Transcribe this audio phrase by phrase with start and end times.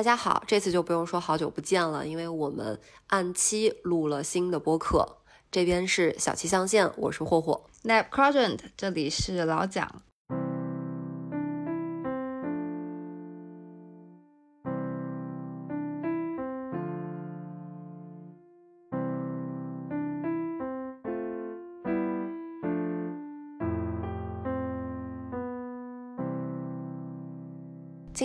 [0.00, 5.18] 大家好，这次就不用说好久不见了，因为我们按期录了新的播客。
[5.50, 7.66] 这边是小七象限，我是霍霍。
[7.84, 10.00] napcraft 这里是老蒋。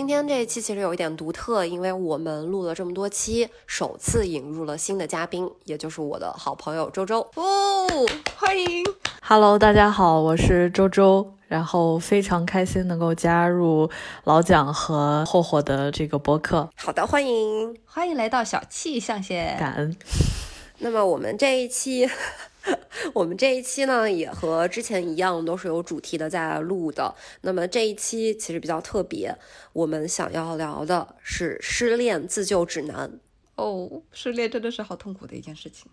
[0.06, 7.28] 今天这一期其实有一点独特，因为我们录了这么多期，首次引入了新的嘉宾，也就是我的好朋友周周。
[7.34, 7.88] 哦，
[8.38, 8.84] 欢迎
[9.20, 13.90] ！Hello，大家好，我是周周，然后非常开心能够加入
[14.22, 16.70] 老蒋和霍霍的这个播客。
[16.76, 19.96] 好的，欢迎，欢迎来到小气象限，感恩。
[20.78, 22.08] 那么我们这一期。
[23.14, 27.14] 我们这一期呢，也和之前一样，都是有主题的在录的。
[27.42, 29.36] 那么这一期其实比较特别，
[29.72, 33.18] 我们想要聊的是失恋自救指南。
[33.54, 35.90] 哦，失恋真的是好痛苦的一件事情。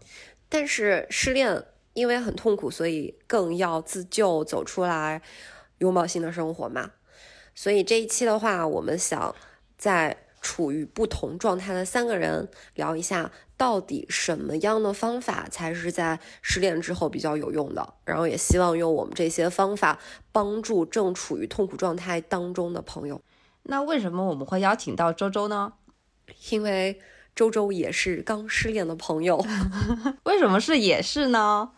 [0.49, 5.21] 但是失恋因为很痛苦，所以更要自救，走出来，
[5.77, 6.91] 拥抱新的生活嘛。
[7.55, 9.35] 所以这一期的话，我们想
[9.77, 10.17] 在。
[10.43, 13.31] 处于不同状态的三个人聊一下，
[13.63, 17.93] 到底什么样的方法才是在失恋之后比较有用的？
[18.03, 19.97] 然后也希望用我们这些方法
[20.33, 23.21] 帮助正处于痛苦状态当中的朋友。
[23.61, 25.71] 那为什么我们会邀请到周周呢？
[26.49, 26.99] 因为
[27.33, 29.41] 周周也是刚失恋的朋友。
[30.25, 31.71] 为什么是也是呢？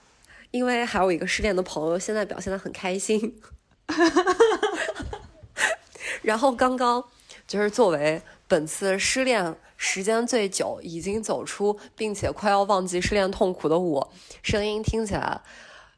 [0.49, 3.39] 因为还有一个失恋的朋友现在表现的很开心。
[6.23, 7.03] 然后刚刚
[7.45, 8.23] 就是作为。
[8.47, 15.41] 本次失恋时间最久，已经走出并且快要忘记失恋痛苦的我，声音听起来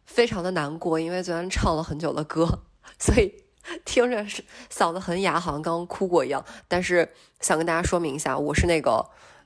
[0.05, 2.59] 非常的难过，因为昨天唱了很久的歌，
[2.97, 3.43] 所以
[3.85, 6.43] 听着是嗓子很哑，好像刚刚哭过一样。
[6.67, 9.05] 但是想跟大家说明一下，我是那个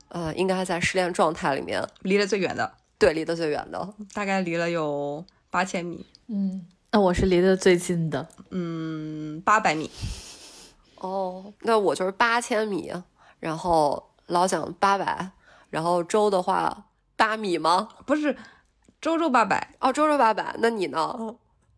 [0.09, 6.05] 呃，应该在失恋状态里面离得最远的，对，离得最远的，大概离了有八千米。
[6.27, 9.89] 嗯，那我是离得最近的，嗯，八百米。
[10.97, 12.93] 哦，那我就是八千米，
[13.39, 15.31] 然后老蒋八百，
[15.69, 16.85] 然后周的话
[17.17, 17.89] 八米吗？
[18.05, 18.37] 不是，
[19.01, 21.35] 周周八百哦，周周八百，那你呢？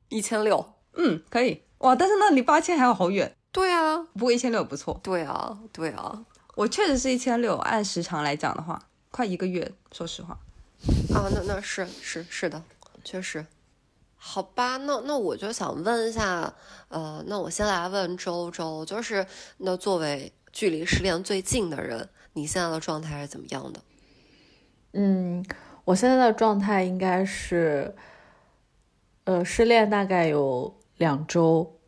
[0.10, 3.36] 一千六，嗯，可以哇，但是那离八千还要好远。
[3.52, 5.00] 对啊，不过一千六也不错。
[5.02, 6.24] 对啊，对啊，
[6.56, 10.38] 我确实是一千六，按时长来讲的话，快一个月，说实话。
[11.14, 12.62] 啊，那那是是是的，
[13.04, 13.46] 确实。
[14.16, 16.54] 好吧，那那我就想问一下，
[16.90, 19.26] 呃，那我先来问周周，就是
[19.58, 23.82] 那作为距离失恋最近的人，你现在的状态是怎么样的？
[24.94, 25.46] 嗯，
[25.86, 27.96] 我现在的状态应该是，
[29.24, 31.80] 呃，失恋大概有两周，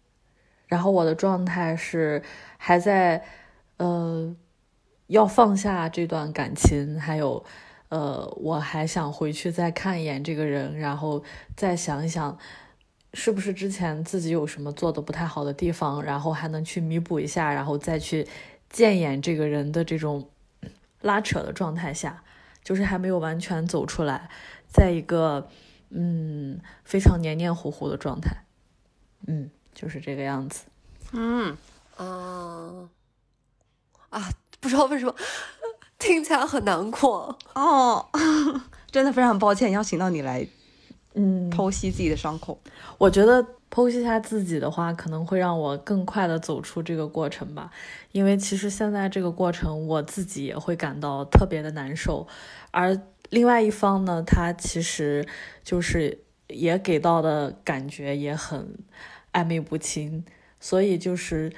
[0.67, 2.23] 然后我的状态是
[2.57, 3.23] 还在，
[3.78, 4.35] 呃，
[5.07, 7.45] 要放下这段感情，还有。
[7.89, 11.23] 呃，我还想回去再看一眼这个人，然后
[11.56, 12.35] 再想一想，
[13.13, 18.27] 是不是之前自己有什么做的不太好的地方，然后还能去弥补一下，然后再去
[18.69, 20.27] 见一眼这个人的这种
[21.05, 22.23] 拉扯的状态下，
[22.63, 24.29] 就是还没有完全走出来，
[24.67, 25.47] 在一个
[25.89, 28.43] 嗯非常黏黏糊糊的状态，
[29.27, 30.65] 嗯，就是这个样子，
[31.13, 31.55] 嗯
[31.97, 32.89] 啊
[34.09, 34.29] 啊，
[34.59, 35.15] 不知道为什么。
[35.97, 38.05] 听起来很难过哦，
[38.91, 40.45] 真的非常抱歉邀请到你来，
[41.13, 42.59] 嗯，剖析自己的伤口。
[42.97, 43.44] 我觉得
[43.75, 47.69] 剖析一下自己的话，可能会让我更快的走出这个过程吧。
[48.13, 52.25] 因为其实现在这个过程，我自己也会感到特别的难受，
[52.72, 52.97] 而
[53.31, 55.28] 另外一方呢，他其实
[55.62, 58.78] 就是也给到的感觉也很
[59.34, 60.24] 暧昧不清，
[60.62, 61.52] 所以就是。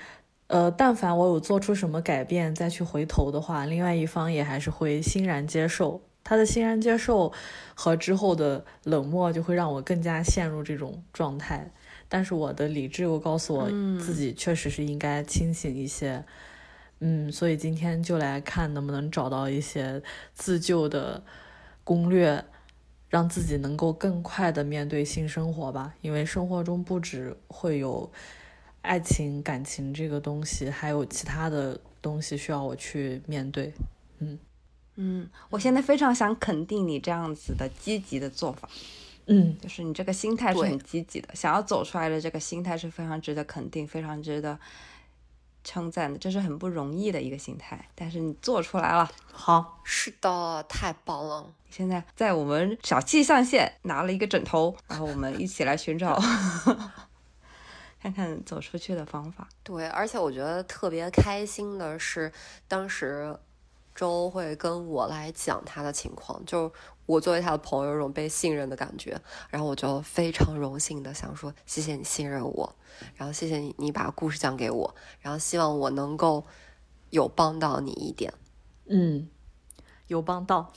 [0.50, 6.00] 呃，但凡我有做出什么改变，再去回头的话，另外一方也还是会欣然接受。
[6.24, 7.34] 他的欣然接受
[7.76, 11.70] 和之后的冷漠，就会让我更加陷入这种状态。
[12.09, 13.69] 但是我的理智又告诉我
[14.00, 16.23] 自己，确实是应该清醒一些。
[17.00, 20.01] 嗯，所以今天就来看能不能找到一些
[20.33, 21.24] 自救的
[21.83, 22.44] 攻略，
[23.09, 25.94] 让自己能够更快的面对性生活吧。
[26.01, 28.12] 因为生活中不止会有。
[28.83, 33.74] 爱情、感情这个东西，还有其他的东西需要我去面对。
[34.19, 34.39] 嗯
[34.95, 38.69] 嗯，我现在非常想肯定你这样子的积极的做法。
[39.27, 44.57] 嗯，就是你这个心态是很积极的，想要走出来的这个心态是非常值得肯定、非常值得
[45.63, 46.18] 称赞的。
[46.18, 49.12] 这是很不容易的一个心态，但是你做出来了。
[49.31, 51.53] 好，是的，太棒了！
[51.69, 56.18] 现在在我们小气象线拿了一个枕头，然后我们一起来寻找。
[58.00, 59.50] 看看走出去的方法。
[59.63, 62.31] 对，而且我觉得特别开心的是，
[62.68, 63.35] 当时
[63.98, 66.72] 周会跟我来讲他的情况，就
[67.08, 69.20] 我作为他的朋友，有种被信任的感觉。
[69.50, 72.76] 然后我就非常荣幸的想说，谢谢你信任我，
[73.16, 76.46] 然后谢谢你你把故事讲给我，然后希望我能够
[77.10, 78.32] 有帮到你一点。
[78.86, 79.28] 嗯，
[80.06, 80.72] 有帮到。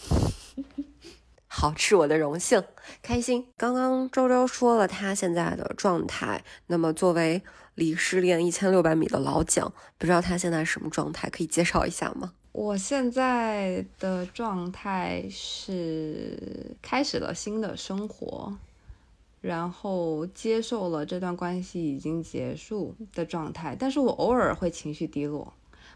[1.47, 2.65] 好，是我的荣幸，
[3.03, 3.53] 开心。
[3.59, 7.43] 刚刚周周说了他现在的状态，那么作为
[7.75, 12.33] 离失恋一千六百米的老蒋，不知道他现在什么状态，可以介绍一下吗？
[12.53, 18.53] 我现在的状态是开始了新的生活，
[19.41, 25.53] 然后接受了这段关系已经结束的状态，但是我偶尔会情绪低落。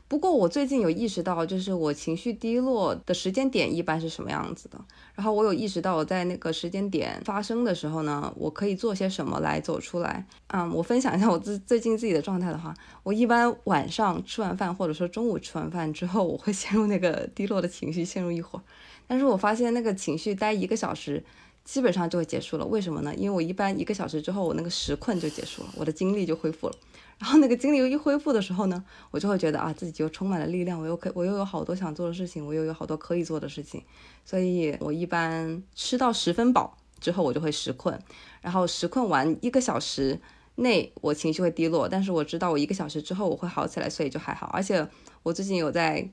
[0.06, 4.78] 不过我最近有意识到，就是我情绪低落的时间点一般是什么样子的。
[5.14, 10.26] 然后我有意识到，我在那个时间点发生的时候呢，我可以做些什么来走出来。
[10.48, 18.62] 嗯，我分享一下我自最近自己的状态的话，我一般晚上吃完饭，或者说中午吃完饭之后，我会陷入那个低落的情绪，陷入一会儿。
[19.06, 21.24] 但是我发现那个情绪待一个小时，
[21.64, 22.66] 基本上就会结束了。
[22.66, 23.14] 为什么呢？
[23.14, 26.76] 因为我一般一个小时之后，我那个时困就结束了，我的精力就恢复了。
[27.18, 33.82] 然后那个精力又一恢复的时候呢，我就会觉得啊，自己就充满了力量，我又可我又有好多想做的事情，我又有好多可以做的事情，
[34.24, 37.98] 所以我一般吃到十分饱之后，我就会食困，
[38.40, 40.20] 然后食困完一个小时
[40.56, 44.48] 内，我情绪会低落，但是我知道我一个小时之后我会好起来，所以就还好。
[44.52, 44.86] 而且
[45.22, 46.10] 我最近有在。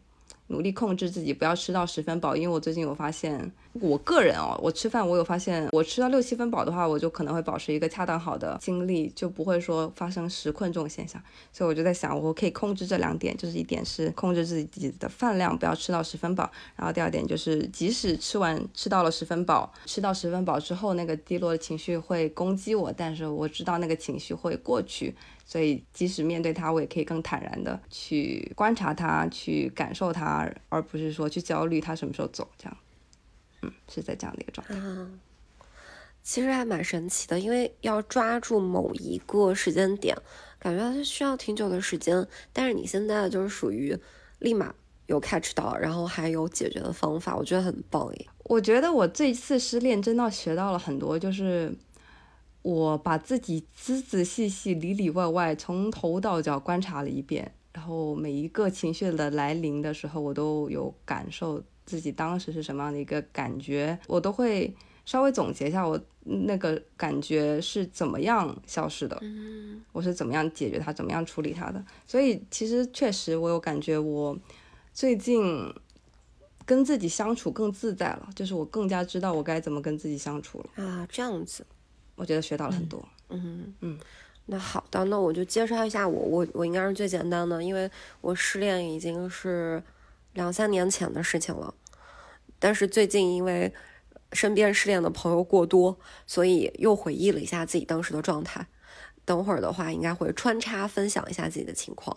[0.52, 11.22] 努力控制自己不要吃到十分饱，因为我最近有发现，我个人哦，我吃饭我有发现，我吃到六七分饱的话，我就可能会保持一个恰当好的精力，就不会说发生食困这种现象。
[11.54, 25.16] 所以我就在想，我可以控制这两点，就是一点是控制自己的饭量，不要吃到十分饱，然后第二点就是，即使吃完吃到了十分饱，吃到十分饱之后，那个低落的情绪会攻击我，但是我知道那个情绪会过去。
[25.46, 32.48] 所以，即使面对他，我也可以更坦然的去观察他，去感受他，而不是说去焦虑他什么时候走。
[32.58, 32.78] 这样，
[33.62, 34.76] 嗯，是在这样的一个状态。
[36.24, 40.16] 其实还蛮神奇的，因为要抓住某一个时间点，
[40.58, 42.26] 感觉它需要挺久的时间。
[42.54, 43.98] 但是你现在就是属于
[44.40, 44.74] 立马
[45.08, 48.28] 有 catch 到，然后还有解决的方法，我觉得很棒耶。
[48.44, 51.76] 我觉得我这次失恋真的学到了很多，就是。
[52.62, 64.74] 我把自己仔仔细细、里里外外从头到脚观察了一遍，然后每一个情绪的来临的时候，我都有感受自己当时是什么样的一个感觉，我都会
[65.06, 69.20] 稍微总结一下我那个感觉是怎么样消失的，
[69.92, 71.84] 我是怎么样解决它、怎么样处理它的。
[72.06, 74.38] 所以其实确实我有感觉，我
[74.94, 75.74] 最近
[76.64, 81.66] 跟自己相处更自在了，就是我更加知道我该怎么跟自己相处了啊，这样子。
[82.16, 84.00] 我觉得学到了很多，嗯嗯，
[84.46, 87.90] 那好的，那我就介绍一下我，我我应该是最简单的，因为
[88.22, 89.82] 我失恋已经是
[90.34, 91.74] 两三年前的事情了，
[92.60, 93.74] 但是最近因为
[94.34, 95.98] 身边失恋的朋友过多，
[96.28, 98.68] 所以又回忆了一下自己当时的状态，
[99.26, 102.16] 等会儿的话应该会穿插分享一下自己的情况。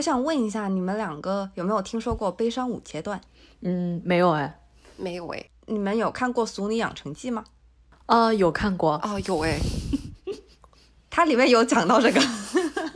[0.00, 3.20] 我想问一下，你们两个有没有听说过悲伤五阶段？
[3.60, 4.58] 嗯，没有哎，
[4.96, 5.50] 没有哎。
[5.66, 7.44] 你们有看过《俗女养成记》吗？
[8.06, 9.58] 啊，有看过啊，有哎。
[11.10, 12.20] 它里面有讲到这个，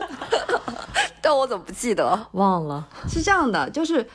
[1.21, 2.27] 但我怎么不记得？
[2.31, 2.89] 忘了。
[3.07, 4.09] 是这样的，就是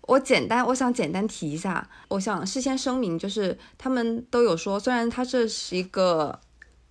[0.00, 1.88] 我简单，我想简单提一下。
[2.08, 6.40] 我想事先声明，就是他们都有说，虽然它这是一个。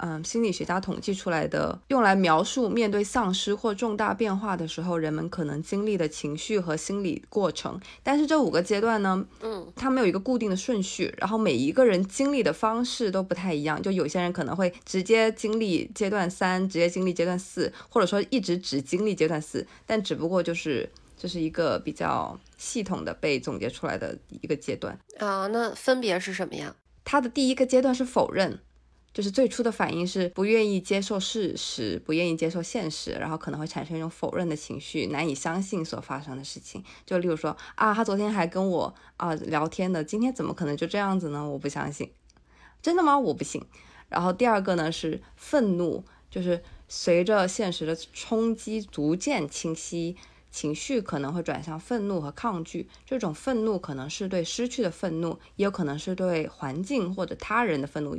[0.03, 7.79] 嗯，心理学家统计出来的，用来描述面对丧失或重大变化的时候，人们可能经历的情绪和心理过程。
[8.01, 13.79] 但是这五个阶段呢，嗯，它没有一个固定的顺序，然后每一个人经历的方式都不太一样。
[13.79, 25.45] 就有些人可能会直接经历阶段三，直接经历阶段四，或者说一直只经历阶段四，但只不过就是这是一个比较系统的被总结出来的一个阶段啊。
[25.45, 26.75] 那分别是什么呀？
[27.05, 28.59] 它的第一个阶段是否认。
[29.13, 36.83] 就是最初的反应是不愿意接受事实，不愿意接受现实，然后可能会产生一种否认的情绪，难以相信所发生的事情。
[37.05, 41.49] 就例如说啊，他昨天还跟我啊聊天的，今天怎么可能就这样子呢？
[41.49, 42.11] 我不相信，
[42.81, 43.19] 真的吗？
[43.19, 43.61] 我不信。
[44.07, 50.15] 然后第二个呢是愤怒，就是随着现实的冲击逐渐清晰，
[50.51, 52.89] 情绪可能会转向愤怒和抗拒。
[53.05, 58.17] 这种愤怒可能是对失去的愤怒，也有可能是对环境或者他人的愤怒。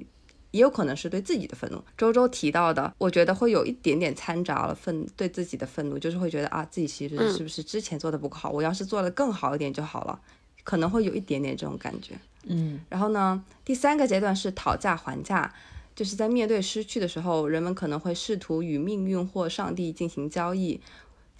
[0.52, 1.82] 也有可能是对自己的愤怒。
[1.99, 8.49] 周周提到的，我觉得会有一点点掺杂了愤对自己的愤怒，就是会觉得啊，自己其实是不是之前做的不够好？
[8.50, 10.21] 我要是做的更好一点就好了。
[10.64, 12.14] 可能会有一点点这种感觉。
[12.44, 15.52] 嗯然后呢，第三个阶段是讨价还价，
[15.97, 20.80] 就是在面对失去的时候，人们可能会试图与命运或上帝进行交易，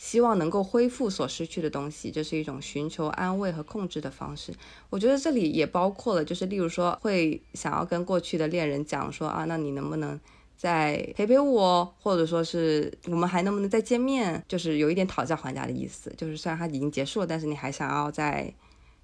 [0.03, 4.53] 希望能够恢复所失去的东西，这是一种寻求安慰和控制的方式。
[4.91, 10.19] 我觉得这里也包括了，就是例如说会想要跟过去的恋人讲说啊，那你能不能？
[10.55, 14.41] 再陪陪我，或者说是我们还能不能再见面？
[14.47, 16.13] 就是有一点讨价还价的意思。
[16.17, 18.55] 就是虽然它已经结束了，但是你还想要再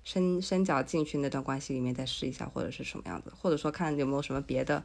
[0.04, 4.84] 伸伸脚进去那段关系里面再试一下，或者是什么样子，或者说看有没有什么别的，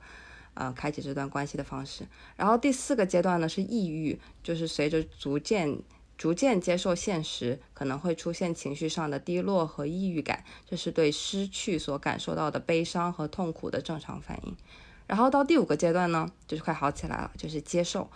[0.55, 2.07] 呃，开启这段关系的方式。
[2.35, 5.77] 然后第四个阶段呢是抑郁，就是随着逐渐
[6.17, 14.55] 逐渐接受现实，可能会出现情绪上的低落和抑郁感，这是对失去所感受到的悲伤和痛苦的正常反应。
[15.05, 18.09] 然后到第五个阶段呢，就是快好起来了，就是接受。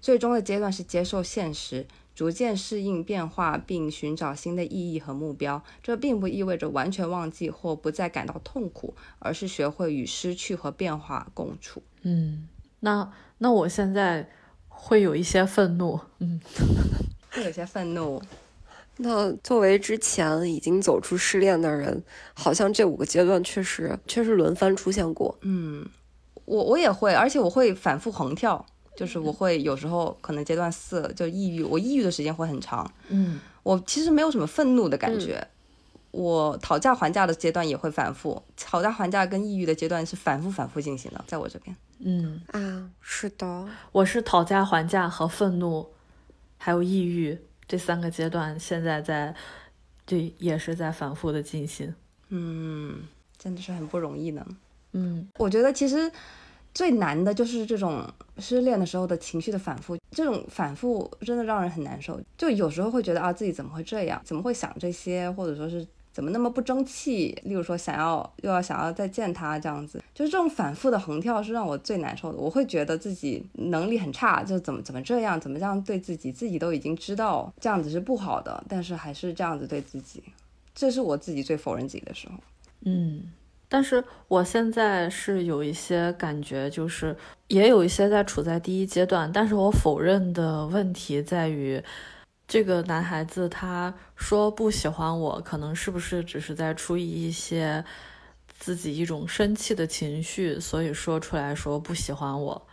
[0.00, 5.62] 最终的阶段是接受现实，逐渐适应变化，并寻找新的意义和目标。
[5.80, 11.84] 这并不意味着完全忘记或不再感到痛苦，而是学会与失去和变化共处。
[12.00, 12.48] 嗯，
[12.80, 14.28] 那那我现在
[14.66, 16.40] 会有一些愤怒，嗯，
[17.32, 18.22] 会有些愤怒。
[18.98, 22.02] 那作为之前已经走出失恋的人，
[22.34, 25.36] 好像这五个阶段确实确实轮番出现过。
[25.40, 25.84] 嗯，
[26.44, 32.88] 我我也会，而且我会反复横跳，就是我会有时候可能阶段四就抑郁，我抑郁的时间会很长。
[33.08, 35.46] 嗯我其实没有什么愤怒的感觉，
[36.10, 41.74] 我讨价还价的阶段也会反复，讨价还价跟抑郁的阶段是反复反复进行的，在我这边。
[42.00, 45.86] 嗯，啊，是的，我是讨价还价和愤怒，
[46.64, 49.34] 还有抑郁这三个阶段，现在在
[50.06, 51.92] 对也是在反复的进行。
[52.28, 53.02] 嗯，
[53.36, 54.46] 真的是很不容易呢。
[54.92, 56.08] 嗯我觉得其实
[56.72, 62.20] 最难的就是这种失恋的时候的情绪的反复，这种反复真的让人很难受。
[62.38, 64.22] 就有时候会觉得啊，自己怎么会这样？
[64.24, 65.28] 怎么会想这些？
[65.32, 67.36] 或者说是怎么那么不争气？
[67.44, 72.38] 例如说想要又要想要再见他这样子，就是这种反复的横跳是让我最难受的。
[72.38, 80.22] 我会觉得自己能力很差，就怎么怎么这样，怎么这样对自己，自己都已经知道这样子是不好的，但是还是这样子对自己，
[80.74, 82.34] 这是我自己最否认自己的时候。
[82.84, 83.32] 嗯，
[83.68, 87.16] 但是我现在是有一些感觉，就是
[87.48, 91.82] 也有一些在处在第一阶段，但是我否认的问题在于，
[92.52, 97.82] 这个男孩子他说不喜欢我，可能是不是只是在出于一些
[98.58, 102.68] 自己一种生气的情绪，所以说出来说不喜欢我，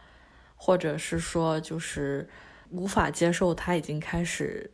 [0.58, 2.28] 或者是说就是
[2.72, 4.70] 无法接受他已经开始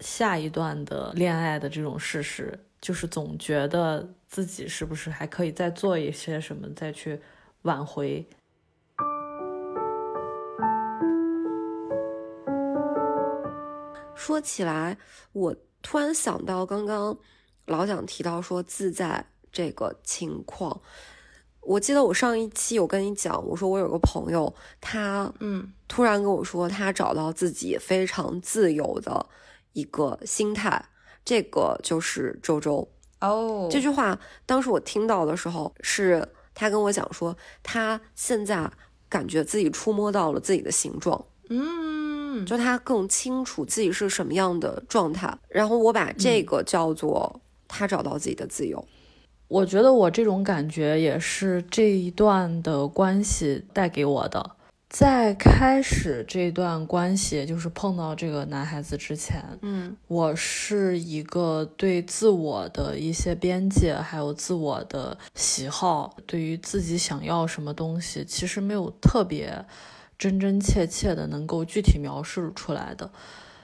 [0.00, 7.18] 下一段的恋爱的这种事实，就是总觉得自己是不是还可以再做一些什么，再去
[7.62, 8.28] 挽回。
[14.22, 14.96] 说起来，
[15.32, 17.18] 我突然想到刚刚
[17.66, 20.80] 老蒋提到说自在这个情况，
[21.60, 29.26] 我记得我上一期有跟你讲，我说我有个朋友，他嗯突然跟我说他找到自己非常自由的
[29.72, 30.84] 一个心态，
[31.24, 32.88] 这个就是周周。
[33.20, 38.70] 哦，这句话当时我听到的时候，是他跟我讲说，他现在
[39.08, 41.26] 感觉自己触摸到了自己的形状。
[41.50, 42.01] 嗯，
[42.46, 48.84] 就他更清楚自己是什么样的状态，然后我把这个叫做他找到自己的自由。
[49.48, 54.56] 我觉得我这种感觉也是这一段的关系带给我的。
[54.88, 69.64] 在开始这段关系，就是碰到这个男孩子之前，嗯我是一个对自我的一些边界，还有自我的喜好，对于自己想要什么东西，其实没有特别
[70.22, 73.10] 真真切切的能够具体描述出来的。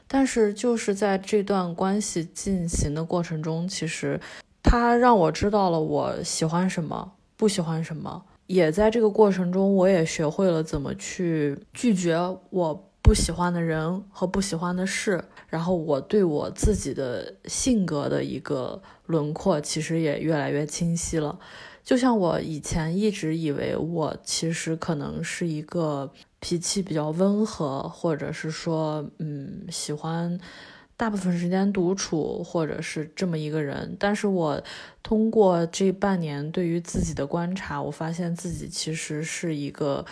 [0.08, 4.20] 但是就是在这段关系进行的过程中，其实
[4.60, 8.24] 他让我知道了我喜欢什么，不喜欢什么。
[8.48, 12.18] 也在这个过程中，我也学会了怎么去拒绝
[12.50, 15.22] 我不喜欢的人和不喜欢的事。
[15.46, 21.38] 然后我对我自己的性格的一个轮廓，其实也越来越清晰了。
[21.84, 30.38] 就像我以前一直以为我其实可能是一个脾气比较温和，或者是说，嗯，喜欢
[30.96, 33.96] 大部分时间独处，或者是这么一个人。
[33.98, 34.62] 但是我
[35.02, 40.04] 通过这半年对于自己的观察，我发现自己其实是一个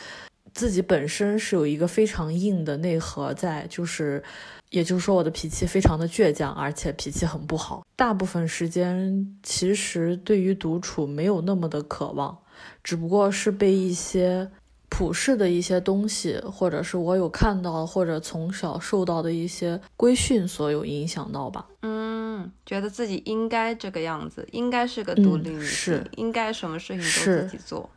[0.55, 4.23] 自己本身是有一个非常硬的内核在，就是。
[4.71, 7.87] 也就是说，我的脾气非常的倔强，而且脾气很不好。
[7.95, 12.37] 大部分时间其实对于独处没有那么的渴望，
[12.83, 14.51] 只不过是被一些
[14.89, 21.67] 普世的一些东西，或者是我有看到或者从小受到的一些规训所有影响到吧。
[21.83, 27.91] 嗯，觉得自己应该这个样子，应该是个独立女性，是应该什么事情都自己做，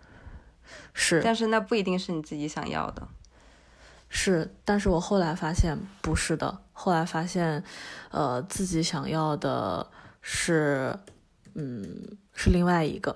[0.94, 3.08] 是但是那不一定是你自己想要的。
[4.12, 6.60] 是，但是我后来发现不是的。
[6.74, 7.64] 后来发现，
[8.10, 9.86] 呃，自己想要的
[10.22, 10.98] 是，
[11.54, 13.16] 嗯，是另外一个，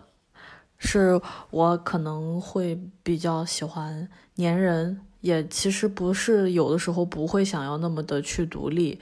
[0.85, 8.99] 是我可能会比较喜欢粘人，也其实不是有的时候不会想要那么的去独立，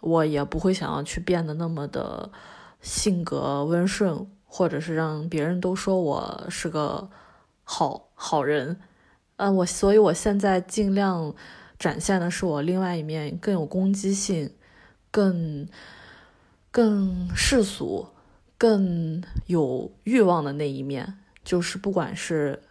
[0.00, 2.28] 我也不会想要去变得那么的
[2.80, 7.08] 性格温顺，或者是让别人都说我是个
[7.62, 8.80] 好好人。
[9.36, 11.34] 呃，我所以，我现在尽量
[11.78, 14.52] 展现的是我另外一面更有攻击性、
[15.10, 15.66] 更
[16.70, 18.08] 更世俗、
[18.64, 21.18] 更有欲望的那一面。
[21.44, 22.62] 就是不管是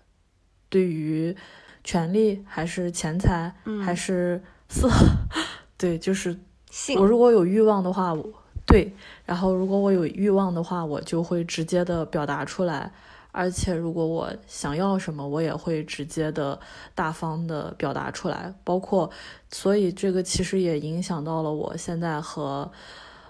[0.68, 1.38] 对于
[1.84, 3.54] 权力，还是钱财，
[3.86, 4.90] 还是色，
[5.78, 6.36] 对，就是
[6.72, 8.28] 性我如果有欲望的话，我
[8.66, 8.92] 对，
[9.28, 12.92] 然后如果我有欲望的话，我就会直接的表达出来。
[13.32, 16.60] 而且，如果我想要什么，我也会直接的、
[16.96, 18.54] 大方的表达出来。
[18.64, 19.12] 包括，
[19.52, 22.72] 所以这个其实也影响到了我现在和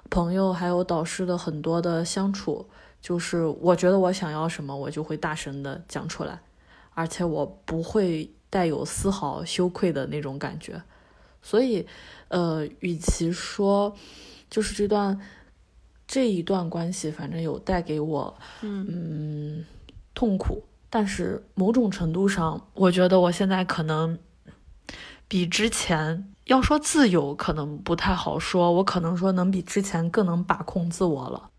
[0.10, 2.68] 朋友还有导师的很多的相处。
[3.02, 6.40] 就是我觉得我想要什么，我就会大声的讲出来，
[6.94, 10.82] 而且我不会带有丝毫羞愧的那种感觉。
[11.42, 11.86] 所以，
[12.30, 13.94] 呃，与其说
[14.50, 15.20] 就是这段
[16.08, 19.66] 这一段关系，反正有带给我，嗯
[20.16, 24.18] 痛苦，但是某种程度上，我觉得我现在可能
[25.28, 31.50] 比之前要说自由，可能不太好说，我可能说能比之前更能把控自我了。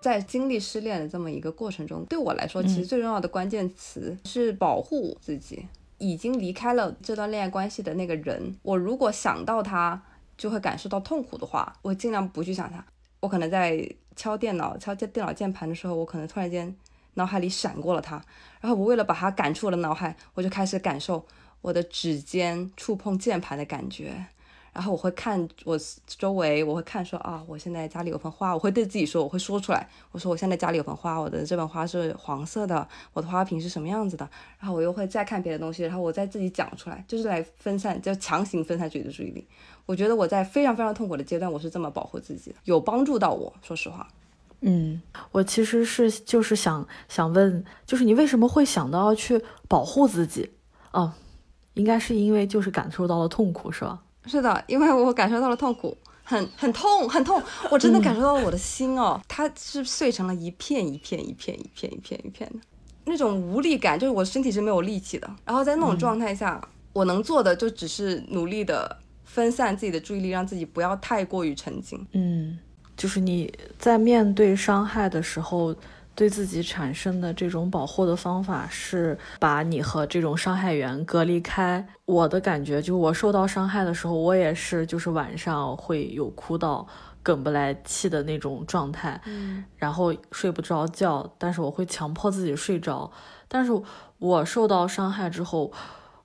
[0.00, 5.66] 在经历失恋的这么一个过程中，对我来说，其实最重要的关键词是保护自己。
[5.98, 10.00] 已经离开了这段恋爱关系的那个人，我如果想到他
[10.36, 12.84] 就会感受到痛苦的话，我尽量不去想他。
[13.18, 16.76] 我可能在敲电脑、敲电电脑键盘的时候，我可能突然间
[17.14, 18.22] 脑海里闪过了他，
[18.66, 21.24] 然后我为了把它赶出我的脑海，我就开始感受
[21.60, 24.26] 我的指尖触碰键盘的感觉。
[24.72, 34.28] 然后我会看我周围，我会看说啊，我现在家里有盆花，我会对自己说，我会说出来，我说我现在家里有盆花，我的这盆花是黄色的，我的花瓶是什么样子的。
[34.58, 39.46] 然后我又会再看别的东西，然后我再自己讲出来，就是来分散，就强行分散自己的注意力。
[39.86, 43.52] 我觉得我在非常非常痛苦的阶段，我是这么保护自己的，有帮助到我。
[43.62, 44.08] 说实话，
[44.60, 45.00] 嗯，
[45.32, 50.50] 我其实是就是想想问，就是你为什么会想到要去保护自己？
[50.92, 51.12] 哦，
[51.74, 54.02] 应该是因为就是感受到了痛苦，是吧？
[54.26, 57.40] 是的，因为我感受到了痛苦，很很痛，很痛，
[57.70, 62.58] 我真的感受到了我的心哦，它是碎成了一片一片一片一片一片一片的，
[63.04, 65.30] 那种无力感，就是我身体是没有力气的。
[65.44, 66.60] 然后在那种状态下，
[66.92, 72.04] 我能做的就只是努力的分散自己的注意力，让自己不要太过于沉浸。
[72.12, 72.58] 嗯，
[72.96, 75.74] 就是你在面对伤害的时候。
[76.16, 81.86] 对自己产生的这种保护的方法是把你和这种伤害源隔离开。
[82.06, 86.86] 我的感觉就我受到伤害的时候，我也是就是晚上会有哭到
[87.22, 93.12] 哽不来气的那种状态，嗯，然后睡不着觉，但是我会强迫自己睡着。
[93.46, 93.70] 但是
[94.16, 95.70] 我受到伤害之后，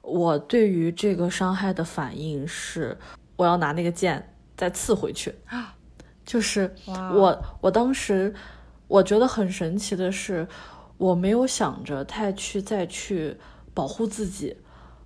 [0.04, 2.98] 我对于这个伤害的反应是
[3.36, 5.76] 我要拿那个剑再刺回去啊，
[6.32, 8.34] 就是我我当时。
[8.88, 10.46] 我觉得很神奇的是，
[10.98, 13.38] 我没有想着太去再去
[13.74, 14.58] 保护自己，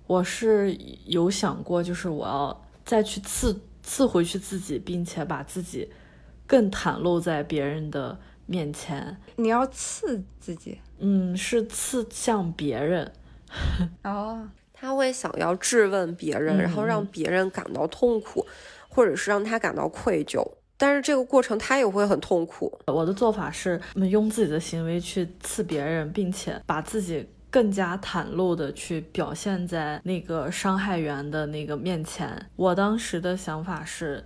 [0.08, 5.88] 我是有想过，就是我要再去刺刺回去自己，并且把自己
[6.48, 9.16] 更袒露在别人的面前。
[9.36, 13.12] 你要刺自己嗯，是刺向别人。
[14.02, 18.44] 哦，他会想要质问别人，嗯然后让别人感到痛苦，
[18.88, 20.44] 或者是让他感到愧疚。
[20.78, 22.78] 但是这个过程他也会很痛苦。
[22.86, 32.50] 我的做法是用自己的行为去刺别人，并且把自己更加袒露的去表现在那个伤害源的那个面前。
[32.56, 34.22] 我当时的想法是，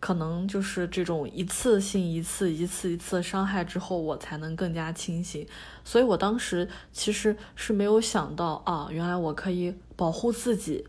[0.00, 5.46] 可能就是这种一次性、一次、一次、一次伤害之后，我才能更加清醒。
[5.84, 10.86] 所以我当时其实是没有想到啊，原来我可以保护自己。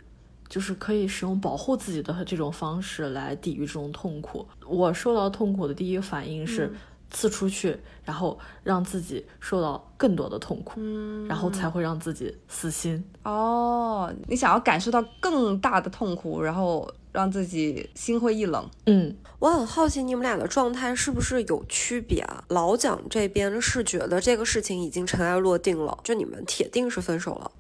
[0.50, 4.46] 就是可以使用保护自己的这种方式来抵御这种痛苦。
[4.68, 6.74] 我受到痛苦的第一个反应是
[7.12, 10.82] 刺出去，然后让自己受到更多的痛苦，
[11.28, 13.04] 然后才会让自己死心。
[13.24, 18.70] 哦，你想要感受到更大的痛苦，然后让自己心灰意冷。
[18.86, 22.44] 嗯，我很好奇你们俩的状态是不是有区别啊？
[22.50, 27.52] 老蒋这边是觉得这个事情已经尘埃落定了，就你们铁定是分手了，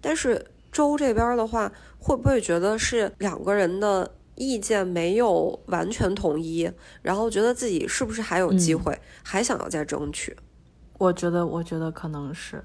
[0.00, 0.44] 但是
[0.76, 10.36] 周这边的话，会不会觉得是两个人的意见没有完全统一，然后觉得自己是不是还有机会，还想要再争取？
[10.98, 12.62] 我觉得，我觉得可能是。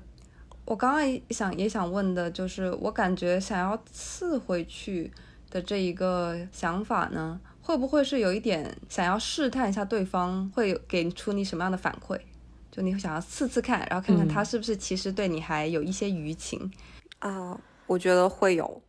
[0.66, 5.10] 我刚刚也想也想问的就是，我感觉想要刺回去
[5.50, 12.20] 的这一个想法呢，会不会是有一点想要试探一下对方会给出你什么样的反馈？
[12.70, 16.70] 就你会想要刺刺看，然后看看他是不是其实对你还有一些余情
[17.20, 17.58] 啊？
[17.92, 18.82] 我觉得会有。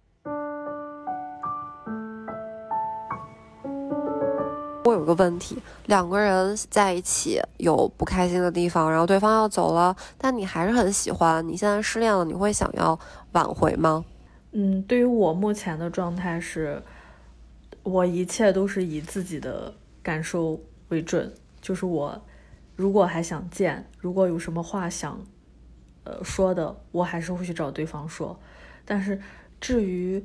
[4.85, 11.47] 我有个问题，两个人在一起有不开心的地方，然后对方要走了，但你还是很喜欢。
[11.49, 12.97] 你现在失恋了，你会想要
[13.33, 14.05] 挽回吗？
[14.53, 16.81] 嗯，对于我目前的状态是，
[17.83, 20.61] 我一切都是以自己的感受
[20.91, 21.33] 为准。
[21.61, 22.21] 就是我
[22.77, 25.19] 如果还想见，如果有什么话想
[26.05, 28.39] 呃说的，我还是会去找对方说。
[28.85, 29.21] 但是
[29.61, 30.25] 至于。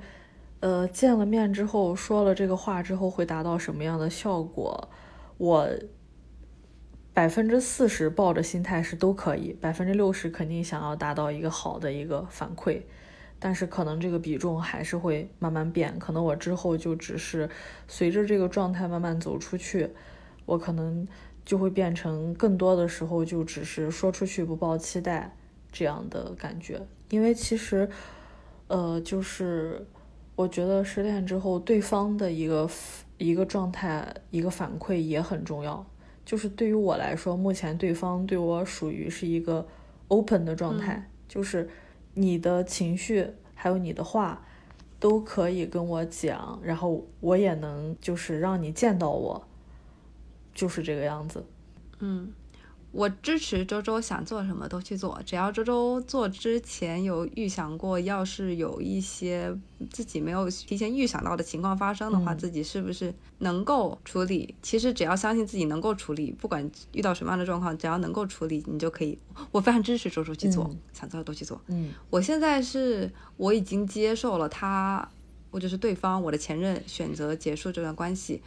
[0.60, 4.89] 呃，见了面之后说了这个话之后会达到什么样的效果？
[5.38, 5.70] 我
[7.13, 12.82] 百分之四十抱着心态是都可以，百分之六十肯定想要达到一个好的一个反馈，
[13.38, 16.00] 但是可能这个比重还是会慢慢变。
[16.00, 17.48] 可能我之后就只是
[17.88, 19.88] 随着这个状态慢慢走出去，
[20.48, 21.08] 我可能
[21.46, 25.36] 就会变成更多的时候就只是说出去不抱期待
[25.72, 26.82] 这样的感觉。
[27.12, 27.88] 因为其实，
[28.68, 29.86] 呃，就是。
[30.36, 32.70] 我觉得失恋之后，对方的一个
[33.18, 35.84] 一个状态、一个反馈也很重要。
[36.24, 39.68] 就是对于我来说，目前对方对我属于是一个
[40.10, 41.68] open 的状态，就是
[42.14, 44.46] 你的情绪还有你的话
[45.00, 49.48] 都可以跟我讲，然后我也能就是让你见到我，
[50.54, 51.44] 就是这个样子。
[51.98, 52.32] 嗯。
[52.98, 59.56] 我支持周周想做什么都去做，只要周周做之前有预想过，要是有一些
[59.92, 64.56] 自己没有提前预想到的情况发生的话，自己是不是能够处理？
[64.64, 69.16] 其实只要相信自己能够处理，不管遇到什么样的状况，只要能够处理，你就可以。
[69.52, 71.62] 我非常支持周周去做，想做的都去做。
[71.68, 75.08] 嗯，我现在是我已经接受了他，
[75.52, 78.42] 或者是对方，我的前任选择结束这段关系，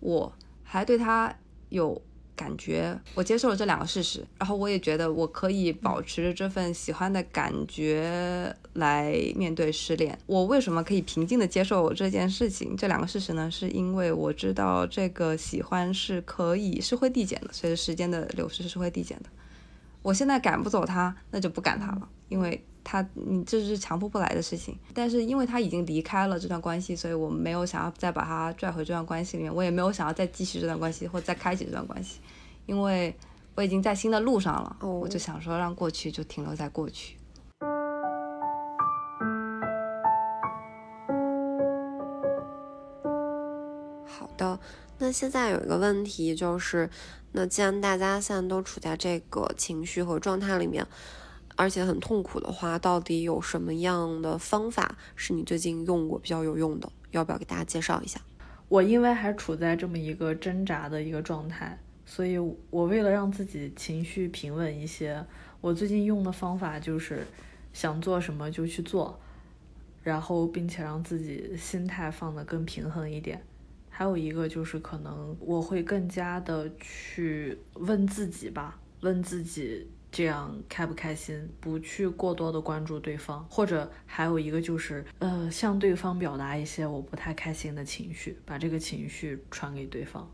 [0.00, 1.36] 我还对他
[1.68, 2.00] 有。
[2.36, 10.18] 感觉我接受了这两个事实，然后我也觉得我可以保持着这份喜欢的感觉来面对失恋。
[10.26, 12.76] 我为什么可以平静的接受这件事情？
[12.76, 13.50] 这两个事实呢？
[13.50, 19.26] 是因为我知道这个喜欢是可以是会递减的，随着时间的流逝是会递减的。
[20.02, 24.78] 我现在赶不走他，那就不赶他了，因为他你这是强迫不来的事情。
[24.92, 32.20] 但是因为他已经离开了这段关系，所以我没有想要再把他拽回这段关系里面，我也没有想要再继续这段关系或再开启这段关系。
[32.66, 33.14] 因为
[33.56, 37.16] 我已经在新的路上了，我就想说让过去就停留在过去。
[44.06, 44.58] 好的，
[44.98, 46.88] 那现在有一个问题就是，
[47.32, 50.86] 那既然大家现在都处在这个情绪和状态里面，
[51.56, 56.90] 而且很痛苦的话，到底有什么样的方法是你最近用过比较有用的？
[57.10, 58.20] 要不要给大家介绍一下？
[58.68, 61.78] 我因为还处在这么一个挣扎的一个状态。
[62.06, 62.36] 所以，
[62.68, 65.24] 我为了让自己情绪平稳一些，
[65.62, 67.26] 我最近用的方法就是
[67.72, 69.18] 想做什么就去做，
[70.02, 73.42] 然后并且让自己心态放得更平衡一点。
[73.88, 83.44] 还有一个就是，可能我会更加的去问自己吧，问自己这样开不开心，不去过多的关注对方。
[83.50, 90.30] 或者还有一个就是，呃，向对方表达一些我不太开心的情绪，把这个情绪传给对方。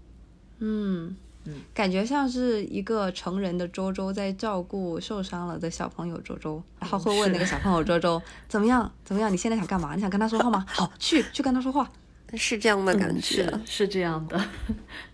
[0.59, 1.17] 嗯。
[1.47, 8.93] 嗯，感觉像是一个成人的周周在照顾受伤了的小朋友周周，然后会问那个小朋友周周怎么样？
[9.07, 9.33] 怎么样？
[9.33, 9.95] 你现在想干嘛？
[9.95, 10.67] 你想跟他说话吗？
[10.69, 11.91] 好，去去跟他说话，
[12.37, 14.39] 是这样的感觉，是这样的。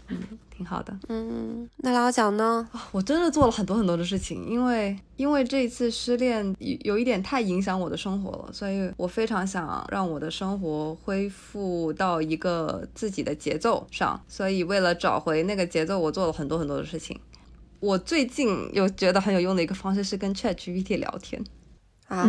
[0.08, 0.18] 嗯。
[0.56, 2.66] 挺好的，嗯，那老蒋呢？
[2.90, 17.20] 我真的做了很多很多的事情，因为因为这一次失恋有有一点太影响我的生活了，所以我非常想让我的生活恢复到一个自己的节奏上，所以为了找回那个节奏，我做了很多很多的事情。
[17.80, 21.44] 我最近有觉得很有用的一个方式是跟 ChatGPT 聊天
[22.08, 22.26] 啊。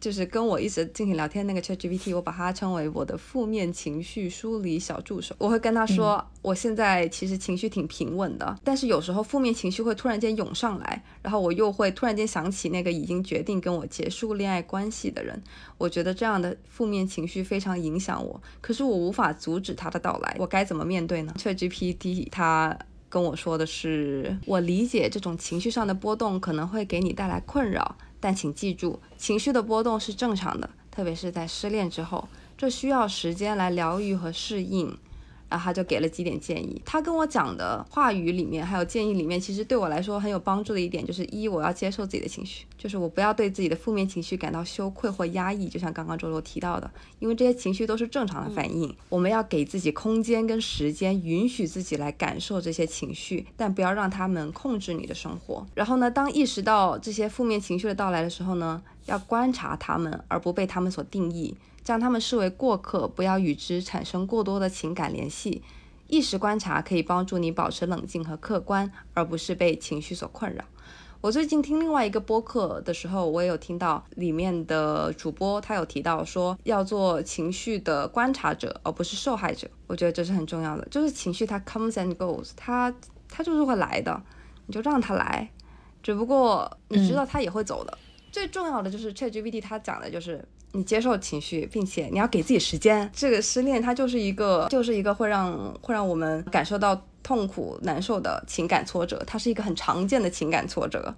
[0.00, 5.34] 就是跟我一直进行聊天那个 ChatGPT，我把它称为我的负面情绪梳理小助手。
[5.38, 15.42] 我会跟他说，我现在其实情绪挺平稳的，但是有时候负面情绪会突然间涌上来，然后我又会突然间想起那个已经决定跟我结束恋爱关系的人。
[15.76, 27.96] 我觉得这样的负面情绪非常影响我，可是我无法阻止他的到来，我该怎么面对呢？ChatGPT 它跟我说的是，我理解这种情绪上的波动可能会给你带来困扰。
[28.20, 34.96] 但请记住，情绪的波动是正常的，特别是在失恋之后，这需要时间来疗愈和适应。
[35.48, 36.80] 然后他就给了几点建议。
[36.84, 45.68] 他跟我讲的话语里面，还有建议里面，其实对我来说很有帮助的一点，就是一，我要接受自己的情绪，就是我不要对自己的负面情绪感到羞愧或压抑。
[45.68, 55.66] 就像刚刚周周提到的，因为这些情绪都是正常的反应，我们要给自己空间跟时间，允许自己来感受这些情绪，但不要让他们控制你的生活。
[55.74, 61.56] 然后呢，当意识到这些负面情绪的到来的时候呢，要观察他们，而不被他们所定义。
[61.88, 65.62] 将他们视为过客，不要与之产生过多的情感联系。
[66.06, 70.62] 意识观察可以帮助你保持冷静和客观，而不是被情绪所困扰。
[71.22, 79.66] 我最近听另外一个播客的时候，我也有听到里面的主播他有提到说，要做情绪的观察者，而不是受害者。
[79.86, 82.94] 我觉得这是很重要的，就是情绪它 comes and goes，它
[83.30, 84.22] 它就是会来的，
[84.66, 85.48] 你就让它来。
[86.02, 87.96] 只不过你知道它也会走的。
[88.30, 90.46] 最重要的就是 ChatGPT 它讲的就是。
[90.72, 93.10] 你接受情绪，并且你要给自己时间。
[93.14, 101.14] 这个失恋它就是一个，就是一个会让会让我们感受到痛苦、难受的情感挫折，它是一个很常见的情感挫折，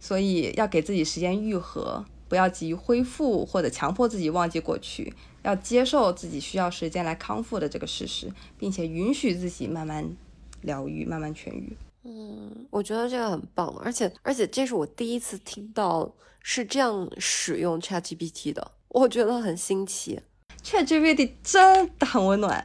[0.00, 5.12] 所以要给自己时间愈合，不要急于恢复或者强迫自己忘记过去，
[5.42, 10.16] 要接受自己需要时间来康复的这个事实，并且允许自己慢慢
[10.62, 11.76] 疗愈、慢慢痊愈。
[12.04, 18.72] 嗯，我觉得这个很棒，而且而且这是我第一次听到是这样使用 ChatGPT 的。
[18.94, 20.20] 我觉得很新奇
[20.62, 22.64] ，ChatGPT 真的很温暖，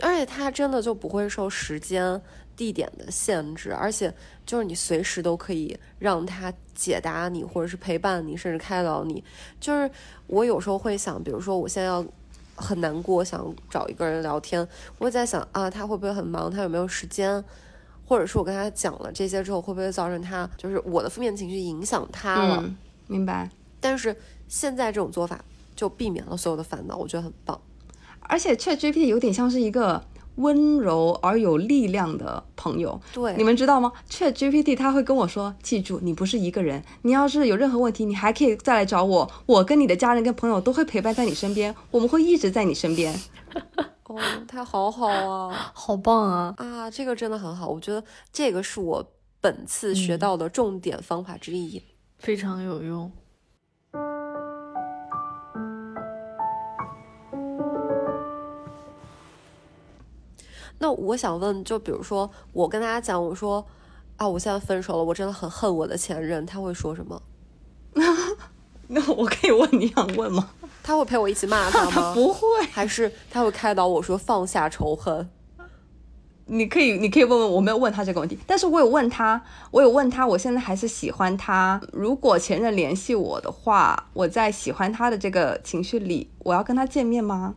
[0.00, 2.22] 而且它真的就不会受时间、
[2.54, 4.14] 地点的限制，而且
[4.46, 9.24] 就是你随时都可以让它解答你，或者是陪伴你，甚至开导你。
[9.58, 9.90] 就是
[10.28, 12.06] 我有时候会想，比如说我现在要
[12.54, 14.60] 很难过，想找一个人聊天，
[14.98, 16.48] 我会在想啊，他会不会很忙？
[16.48, 17.44] 他有没有时间？
[18.06, 22.72] 或者是我跟他讲了这些之后，会不会造成他就是我的负面情绪影响他了？
[23.08, 23.50] 明白。
[23.80, 24.16] 但是。
[24.50, 25.42] 现在这种做法
[25.76, 27.58] 就避免了所有的烦恼，我觉得很棒。
[28.22, 33.00] 而且 ChatGPT 有点像是一个温柔而有力量的朋友。
[33.12, 36.82] 对，你们知道吗？ChatGPT 他会跟我说：“记住，你不是一个人。
[37.02, 39.30] 你要是有任何问题，你还可以再来找我。
[39.46, 43.14] 我跟你的家人跟朋友都会陪伴在你身边，我们会一直在你身边。”
[44.10, 46.54] 哦，他好好啊，好棒啊！
[46.58, 47.68] 啊，这个真的很好。
[47.68, 51.80] 我觉得这个是我本次学到的重点方法之一，
[52.18, 53.10] 非常有用。
[60.82, 63.64] 那我想问，就比如说我跟大家讲，我说
[64.16, 67.22] 啊，我现在分手了，我真的很恨我的前任，他会说什么？
[68.88, 70.50] 那我可以问你想问吗？
[70.82, 72.14] 他会陪我一起骂他 吗？
[72.14, 72.40] 不会，
[72.72, 75.28] 还是他会开导我说放下仇恨？
[76.46, 79.40] 你可以，你可以问问，我没有问他这个问题，但是我有问他，
[79.70, 81.80] 我有问他，我现在还是喜欢他。
[81.92, 87.54] 如果前任联系我的话，我在喜欢他的这个情绪里，我要跟他见面吗？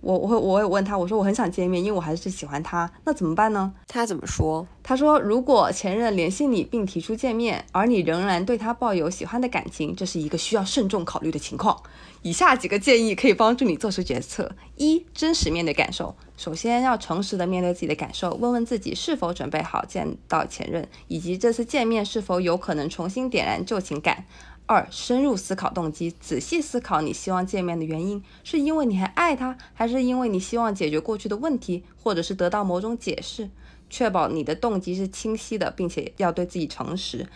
[0.00, 3.72] 我我会我有问他，我说我很想见面，因为我还是喜欢他，那怎么办呢？
[3.86, 4.66] 他怎么说？
[4.82, 11.82] 他说如果前任联系你并提出见面，而你仍然对他抱有喜欢的感情，这是一个需要慎重考虑的情况。
[12.22, 24.26] 以下几个建议可以帮助你做出决策：一、真实面对感受，首先要诚实的面对自己的感受，问问自己是否准备好见到前任，以及这次见面是否有可能重新点燃旧情感。
[24.70, 33.50] 二、深入思考动机，仔细思考你希望见面的原因，是因为你还爱他，还是因为你希望解决过去的问题，或者是得到某种解释？
[33.88, 37.26] 确保你的动机是清晰的，并且要对自己诚实。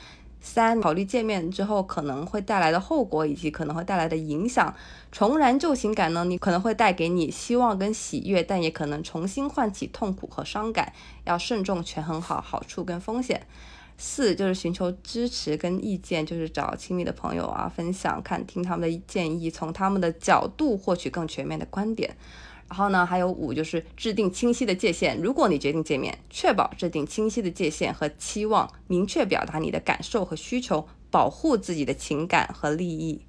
[0.41, 4.73] 三、考虑见面之后可能会带来的后果以及可能会带来的影响。
[5.11, 6.25] 重燃旧情感呢？
[6.25, 10.93] 你可能会带给你希望跟喜悦，但也可能重新唤起痛苦和伤感。
[11.25, 13.45] 要慎重权衡好好处跟风险。
[13.97, 22.17] 四就是寻求支持跟意见，就是找亲密的朋友啊，分享看听他们的建议，从他们的角度获取更全面的观点。
[22.69, 25.21] 然后呢，还有五就是制定清晰的界限。
[25.21, 33.21] 如果你决定见面，确保制定清晰的界限和期望，明确表达你的感受和需求，保护自己的情感和利益。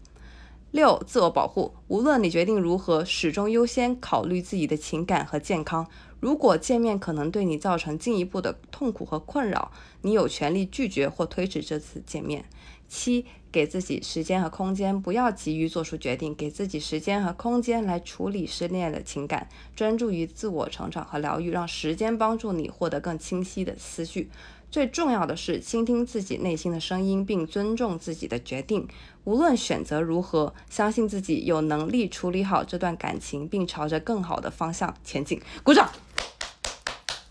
[0.72, 5.88] 六、自我保护，无论你决定如何，始终优先考虑自己的情感和健康。
[6.26, 12.46] 如果见面可能对你造成进一步的痛苦和困扰，你有权利拒绝或推迟这次见面。
[12.88, 24.32] 七，给自己时间和空间，不要急于做出决定，给自己时间和空间来处理失恋的情感，专注于自我成长和疗愈，让时间帮助你获得更清晰的思绪。
[24.76, 28.86] 最重要的是倾听自己内心的声音，并尊重自己的决定。
[29.24, 35.42] 无论选择如何，相信自己有能力处理好这段感情，并朝着更好的方向前进。
[35.64, 35.90] 鼓掌。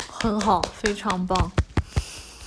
[0.09, 1.50] 很好，非常棒，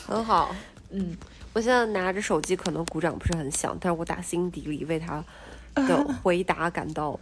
[0.08, 0.50] 很好。
[0.90, 1.16] 嗯，
[1.54, 5.26] 我我现在拿着手机，可能鼓掌不是很响，但是我打心底里为他
[5.74, 7.20] 的 回答感到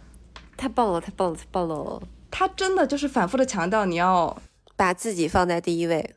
[0.58, 2.02] 太棒了，太棒了，太棒了。
[2.30, 4.36] 他真的就是反复的强调你要
[4.76, 6.14] 把自己放在第一位。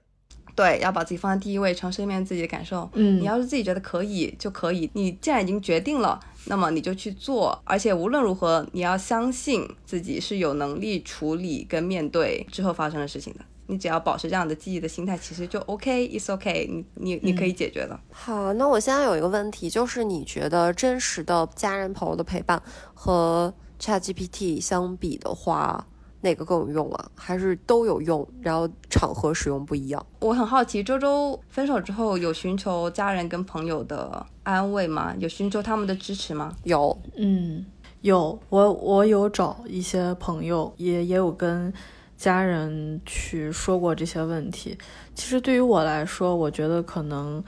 [0.59, 2.89] 对，要把自己放在第一位，诚实面自己的感受。
[2.95, 7.57] 嗯，你要是自己觉得可以就可以，你既然已经决定了，那么你就去做。
[7.63, 13.39] 而且无论如何，你要相信自己是有能力处理跟面对之后发生的事情的。
[13.67, 17.97] 你只要保持这样的积极的心态，其实就 OK，It's OK，你你你可以解决的。
[18.11, 22.61] 好，那我现在有一个问题，就是你觉得真实的家人朋友的陪伴
[22.93, 25.87] 和 ChatGPT 相比的话？
[26.21, 27.11] 哪个更有用啊？
[27.15, 28.27] 还是都有用？
[28.41, 30.05] 然后场合使用不一样。
[30.19, 35.13] 我很好奇，周周分手之后有寻求家人跟朋友的安慰吗？
[35.19, 36.55] 有寻求他们的支持吗？
[36.63, 37.65] 有，嗯，
[38.01, 38.39] 有。
[38.49, 41.73] 我我有找一些朋友，也也有跟
[42.17, 44.77] 家人去说过这些问题。
[45.15, 47.43] 其实对于我来说，我觉得可能。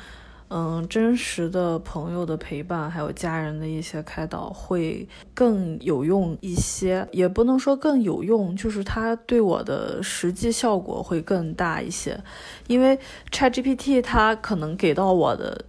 [0.53, 7.07] 嗯，真实的朋友的陪伴，还有家人的一些开导，会更有用一些。
[7.13, 12.21] 也不能说更有用，就是它对我的实际效果会更大一些。
[12.67, 12.99] 因为
[13.31, 15.63] ChatGPT 它可能给到我的，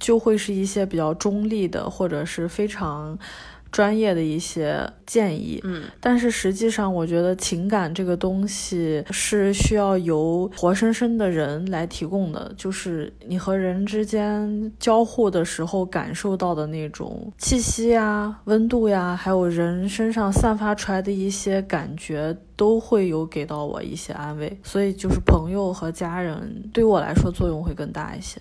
[0.00, 3.16] 就会是一些比较中立的，或者是非常。
[3.74, 24.56] 专业的一些建议，嗯，但是实际上，我觉得情感这个东西是需要由活生生的人来提供的，就是你和人之间交互的时候感受到的那种气息呀、温度呀，还有人身上散发出来的一些感觉，都会有给到我一些安慰。
[24.62, 28.40] 所以，就是朋友和家人对我来说作用会更大一些，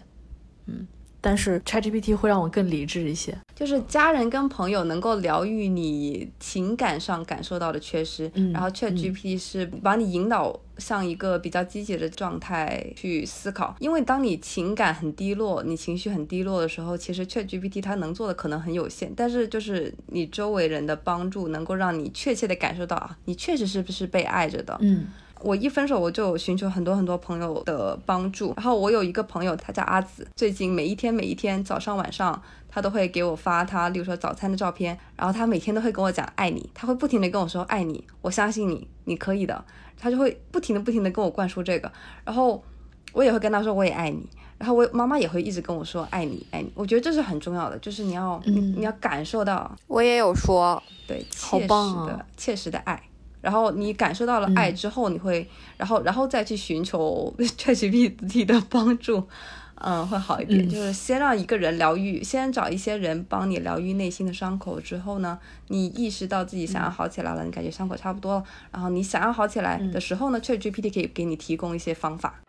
[0.68, 0.86] 嗯。
[1.24, 13.74] 但是 ChatGPT 会让我更理智一些，就是家人跟朋友能够疗愈你情感上感受到的缺失，然后 ChatGPT 是把你引导向一个比较积极的状态去思考。
[13.80, 25.06] 因为当你情感很低落，你情绪很低落的时候，其实 ChatGPT 它能做的可能很有限，但是就是你周围人的帮助，能够让你确切的感受到啊，你确实是不是被爱着的，嗯。
[25.44, 28.54] 我一分手，我就寻求很多很多朋友的帮助。
[28.56, 34.98] 然后我有一个朋友，他叫阿紫，最近每一天每一天早上晚上，他都会给我发他，例如说早餐的照片。
[35.18, 39.64] 然后他每天都会跟我讲爱你，他会不停的跟我说爱你，我相信你，你可以的。
[40.00, 41.92] 他就会不停的不停的跟我灌输这个。
[42.24, 42.64] 然后
[43.12, 44.28] 我也会跟他说我也爱你。
[44.58, 46.72] 然后我妈妈也会一直跟我说爱你爱你。
[46.74, 49.70] 我觉得这是很重要的，就是你要你你要感受到。
[49.88, 53.02] 我也有说，对，切实的切实的爱。
[53.44, 59.28] 然后你感受到了爱之后，你会，然后然后再去寻求 ChatGPT 的帮助，
[59.76, 60.68] 嗯，会好一点。
[60.70, 72.40] 就是先让一个人疗愈，先找一些人帮你疗愈内心的伤口之后呢，你意识到自己想要好起来了，你感觉伤口差不多了，然后你想要好起来的时候呢，ChatGPT 可以给你提供一些方法。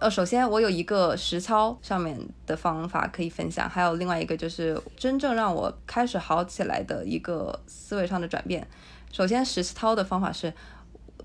[0.00, 8.66] 呃，首先我有一个实操上面的方法可以分享，还有另外一个就是真正让我开始好起来的一个思维上的转变。
[9.12, 10.50] 首先实操的方法是，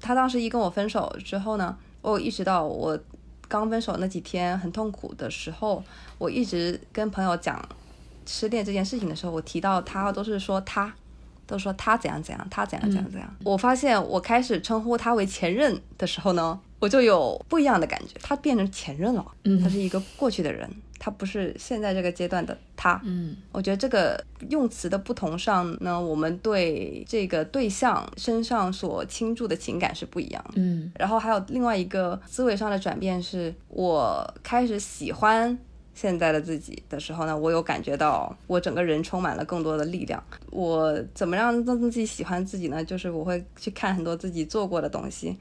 [0.02, 3.00] 他当时一跟我分手之后呢，我意识到我
[3.48, 5.82] 刚分手那几天很痛苦的时候，
[6.18, 7.58] 我一直跟朋友讲
[8.26, 10.94] 失恋这件事情的时候，我提到他都是说他，
[11.48, 13.36] 都说他怎样怎样，他怎样怎样怎样。
[13.46, 16.60] 我发现我开始称呼他为前任的时候呢。
[16.80, 23.02] 我就有不一样的感觉，他变成前任了，嗯他是一个过去的人，他不是现在这个阶段的他。
[23.04, 30.54] 嗯，我觉得这个用词的不同上呢，我们对这个对象身上所倾注的情感是不一样的。
[30.56, 35.58] 嗯，然后还有另外一个思维上的转变，是我开始喜欢
[35.94, 40.22] 现在的自己的时候呢，我有感觉到我整个人充满了更多的力量。
[40.52, 42.84] 我怎么样让自己喜欢自己呢？
[42.84, 45.36] 就是我会去看很多自己做过的东西。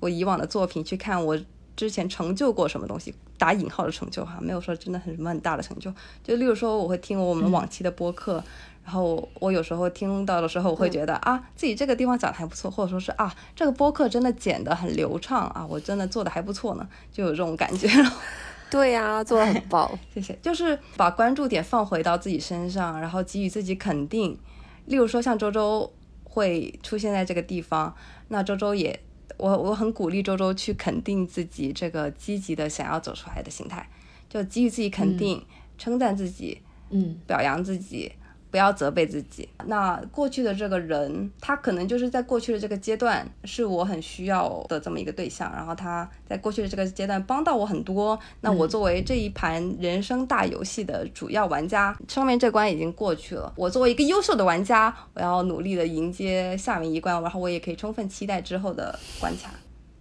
[0.00, 1.38] 我以往的作品去看我
[1.76, 5.92] 之前成就过什么东西，打引号的成就哈，没有说真的很什么很大的成就。
[6.22, 8.42] 就例如说，我会听我们往期的播客，
[8.84, 18.12] 然后我有时候听到的时候，我会觉得啊，自己这个地方讲的还不错，或者说是啊，这个播客真的剪得很流畅啊，我真的做的还不错呢，就有这种感觉了。
[18.70, 20.38] 对呀，做的很棒， 谢谢。
[20.42, 24.38] 就是把关注点放回到自己身上，然后给予自己肯定。
[24.86, 25.90] 例如说，像周周
[26.24, 27.94] 会出现在这个地方，
[28.28, 29.00] 那周周也。
[29.36, 33.88] 我我很鼓励周周去肯定自己这个积极的想要走出来的心态，
[34.28, 35.44] 就给予自己肯定，
[35.78, 36.60] 称赞自己，
[36.90, 38.12] 嗯，表扬自己。
[38.50, 39.48] 不要责备自己。
[39.66, 48.18] 那过去的这个人，他可能就是在过去的这个阶段是我很需要的这么一个对象，然后他在过去的这个阶段帮到我很多。
[48.40, 53.52] 那我作为这一盘人生大游戏的主要玩家，上面这关已经过去了。
[53.56, 59.50] 我作为一个优秀的玩家，我要努力的迎接下面一关，然后我也可以充分期待之后的关卡。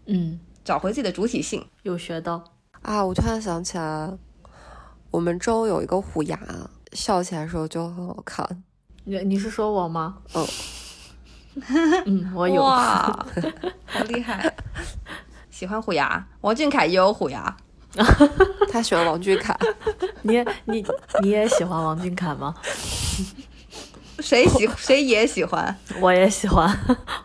[0.05, 0.39] 嗯。
[0.61, 1.65] 找回自己的主体性。
[1.81, 2.43] 有学到
[2.83, 3.03] 啊！
[3.03, 4.11] 我突然想起来，
[5.09, 6.39] 我们周有一个虎牙，
[6.93, 8.63] 笑起来的时候就很好看。
[9.05, 10.17] 你你是说我吗？
[10.33, 10.47] 哦，
[12.05, 12.61] 嗯，我有。
[12.63, 13.25] 哇，
[13.85, 14.53] 好厉害！
[15.49, 17.55] 喜欢虎牙，王俊凯也有虎牙。
[18.71, 19.57] 他喜欢王俊凯，
[20.21, 20.85] 你也你
[21.21, 22.53] 你也喜欢王俊凯吗？
[24.19, 26.69] 谁喜谁也喜欢，我也喜欢。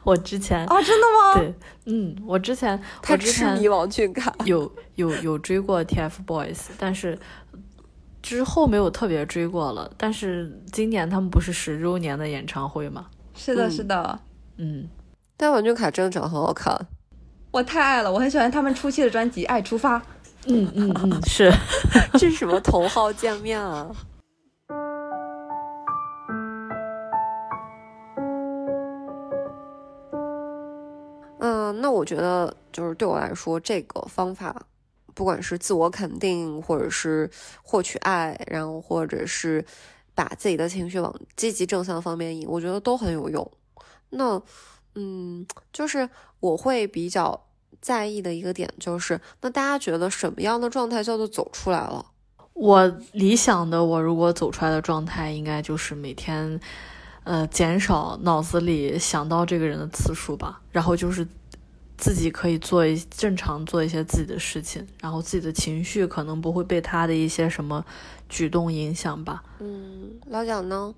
[0.04, 1.34] 我之前啊，真的吗？
[1.40, 1.54] 对，
[1.86, 7.18] 嗯，我之前他痴迷王俊凯，有有有追过 TFBOYS，但是
[8.24, 9.90] 之后没有特别追过了。
[9.98, 13.04] 但是今年他们不是十周年的演唱会吗？
[13.34, 14.18] 是的，是的，
[14.56, 14.88] 嗯。
[15.36, 16.74] 但王俊凯真的长得很好看，
[17.50, 19.98] 我太爱了，我很喜欢他们初期的专辑《爱出发》。
[20.46, 21.52] 嗯嗯嗯，是，
[22.14, 23.90] 这是什么头号见面啊？
[31.40, 34.54] 嗯，那我觉得就是对我来说，这个方法，
[35.14, 37.30] 不管是自我肯定，或者是
[37.62, 39.64] 获取爱，然后或者是
[40.14, 43.50] 把自己的情绪往积极正向方面引，我觉得都很有用。
[44.10, 44.42] 那，
[44.94, 46.08] 嗯，就是
[46.40, 47.40] 我会比较。
[47.80, 52.06] 在意的一个点就是，那大家觉得什么样的状态叫做走出来了？
[52.54, 56.58] 我理想的我如果走出来的状态，应该就是每天，
[57.24, 60.62] 呃，减少脑子里想到这个人的次数吧。
[60.70, 61.28] 然后就是
[61.96, 67.84] 自己可以做一正常做一些自己的事情，然后自己的情绪可能不会被他的一些什么
[68.28, 69.42] 举动影响吧。
[69.60, 70.94] 嗯，老蒋呢？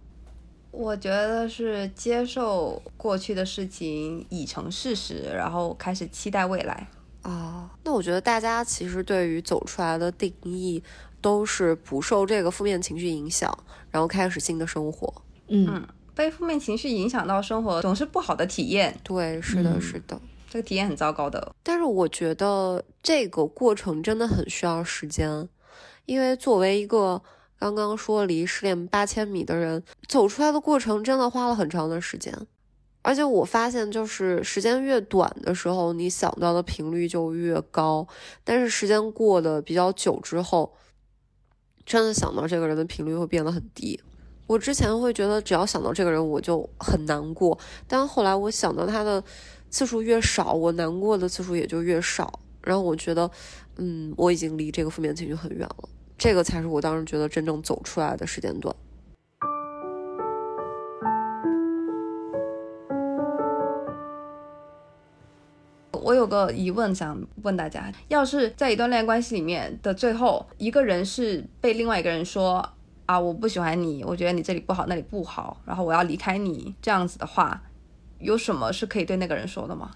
[0.73, 6.87] 我觉得是接受过去的事情已成事实，然后开始期待未来
[7.23, 7.71] 啊。
[7.83, 10.83] 那我觉得大家其实对于走出来的定义
[11.23, 13.57] 都是不受这个负面情绪影响，
[13.91, 15.23] 然后开始新的生活。
[15.49, 15.83] 嗯，
[16.15, 18.99] 被负面情绪影响到生活总是不好的体验。
[19.03, 21.55] 对，是的，是的，这个体验很糟糕的。
[21.63, 25.49] 但是我觉得这个过程真的很需要时间，
[26.05, 27.23] 因为作为一个。
[27.59, 32.31] 刚刚说离失恋八千米的人走出来的过程，真的花了很长的时间。
[33.01, 38.07] 而且我发现，就是时间越短的时候，你想到的频率就越高。
[38.45, 40.75] 但是时间过得比较久之后，
[41.87, 43.99] 真的想到这个人的频率会变得很低。
[44.47, 47.59] 我之前会觉得，只要想到这个人，我就很难过。
[47.89, 49.25] 但后来我想到他的
[49.77, 52.41] 次数越少，我难过的次数也就越少。
[52.63, 53.31] 然后我觉得，
[53.77, 55.89] 嗯，我已经离这个负面情绪很远了。
[56.17, 58.75] 这个才是我当时觉得真正走出来的时间段。
[65.93, 72.67] 我有个疑问想问大家：要是在一段恋爱关系里面的最后，一个人是被另外一个人说
[73.05, 77.63] 啊，我不喜欢你，我觉得你这里不好，那里不好，然后我要离开你，这样子的话，
[78.19, 79.93] 有什么是可以对那个人说的吗？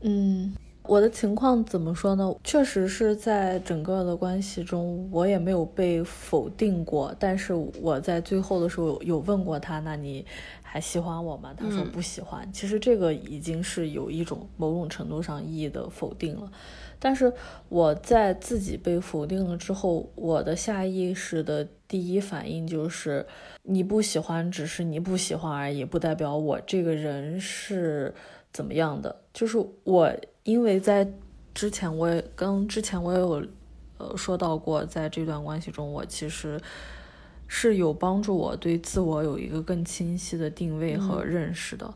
[0.00, 0.54] 嗯。
[0.86, 2.30] 我的情况怎么说呢？
[2.44, 7.16] 确实是在整个的关系中，我也没有被否定过。
[7.18, 10.26] 但是我在最后的时候有问过他：“那你
[10.62, 12.46] 还喜欢我吗？”他说不喜欢。
[12.52, 16.52] 其实这个已经是有一种某种程度上意义的否定了。
[17.04, 17.30] 但是
[17.68, 23.26] 我在自己被否定了之后，我的下意识的第一反应就是：
[23.64, 28.14] 你不喜欢，只是你不喜欢而已，不代表我这个人是
[28.50, 29.14] 怎么样的。
[29.34, 30.10] 就是我。
[30.44, 31.10] 因为在
[31.54, 33.42] 之前，我也跟之前我也有
[33.96, 36.60] 呃说到过，在这段关系中，我其实
[37.48, 41.94] 是有帮助我对自我有一个更清晰的定位和认识的，嗯，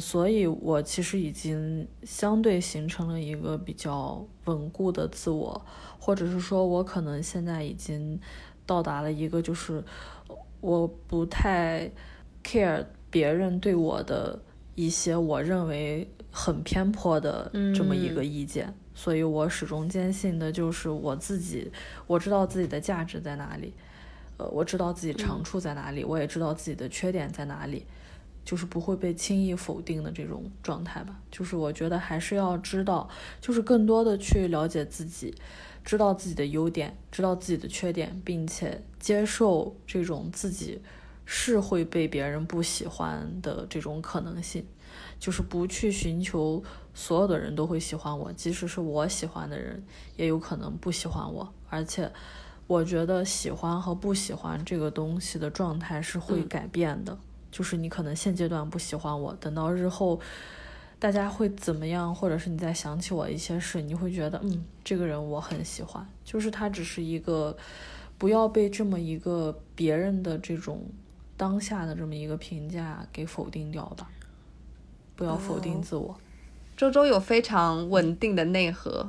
[0.00, 5.64] 所以我其实已经相对形成了一个比较稳固的自我，
[5.98, 8.20] 或者是说我可能现在已经
[8.66, 9.82] 到达了一个就是
[10.60, 11.90] 我不太
[12.44, 14.40] care 别人对我的
[14.74, 16.08] 一些我认为。
[16.38, 21.72] 很偏颇的这么一个意见，所以我始终坚信的就是我自己，
[22.06, 23.72] 我知道自己的价值在哪里，
[24.36, 27.86] 呃，我知道自己长处在哪里，我也知道自己的缺点在哪里，
[28.46, 31.20] 就是不会被轻易否定的这种状态吧。
[31.30, 33.06] 就是我觉得还是要知道，
[33.42, 35.34] 就是更多的去了解自己，
[35.84, 40.80] 知道自己的优点，知道自己的缺点，并且接受这种自己
[41.26, 44.64] 是会被别人不喜欢的这种可能性。
[45.18, 46.62] 就是不去寻求
[46.94, 49.82] 所有的人都会喜欢我，即使是我喜欢的人，
[50.16, 51.52] 也有可能不喜欢我。
[51.68, 52.10] 而且，
[52.66, 57.18] 我觉得喜欢和不喜欢这个东西的状态是会改变的。
[57.50, 60.20] 就是你可能现阶段不喜欢我，等到日后
[60.98, 66.06] 大家会怎么样，或者是你再想起我一些事，你会觉得，嗯，这个人我很喜欢。
[66.24, 67.56] 就是他只是一个，
[68.18, 70.82] 不要被这么一个别人的这种
[71.36, 74.10] 当下的这么一个评价给否定掉吧。
[75.14, 76.14] 不要否定自我。
[76.76, 79.08] 周周有非常稳定的内核。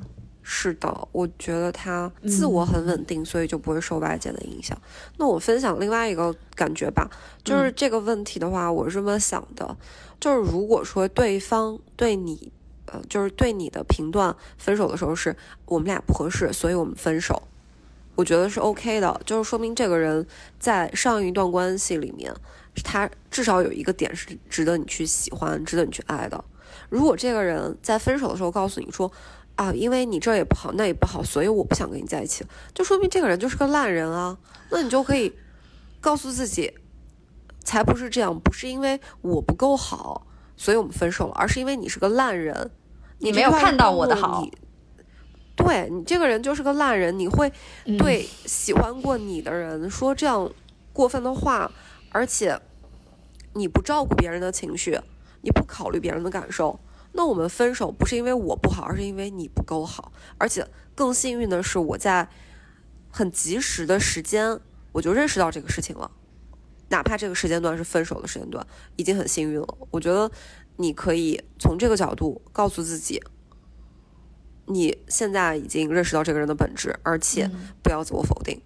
[0.49, 4.81] 是的，我觉得他自我很稳定，所以就不会受外界的影响。
[5.17, 7.09] 那我分享另外一个感觉吧，
[7.43, 9.75] 就是这个问题的话，我是这么想的，
[10.21, 12.49] 就是如果说对方对你，
[12.85, 15.35] 呃，就是对你的评断分手的时候是
[15.65, 17.43] 我们俩不合适，所以我们分手，
[18.15, 20.25] 我觉得是 OK 的，就是说明这个人
[20.57, 22.33] 在上一段关系里面，
[22.85, 26.41] 他至少有一个点是值得你去喜欢、值得你去爱的。
[26.89, 29.11] 如果这个人在分手的时候告诉你说，
[29.57, 34.37] 啊，因为你这也不好，那也不好，所以我不想跟你在一起，就说明这个人就是个烂人啊。
[34.69, 35.33] 那你就可以
[35.99, 36.73] 告诉自己，
[37.63, 42.69] 才不是这样，不是因为我不够好，所以我们分手了，而是因为你是个烂人，
[43.17, 44.47] 你没有看到我的好。
[45.55, 47.51] 对你这个人就是个烂人，你会
[47.97, 50.51] 对喜欢过你的人说这样
[50.93, 51.71] 过分的话，
[52.11, 52.61] 而且
[53.53, 54.99] 你不照顾别人的情绪，
[55.41, 56.79] 你不考虑别人的感受。
[57.17, 60.11] 那我们分手不是因为我不好，而是因为你不够好。
[60.37, 62.29] 而且更幸运的是，我在
[63.09, 64.59] 很及时的时间
[64.91, 66.11] 我就认识到这个事情了。
[66.89, 68.65] 哪怕这个时间段是分手的时间段，
[68.97, 69.77] 已经很幸运了。
[69.89, 70.31] 我觉得
[70.75, 73.19] 你可以从这个角度告诉自己，
[74.67, 77.49] 你现在已经认识到这个人的本质，而且
[77.81, 78.61] 不要自我否定。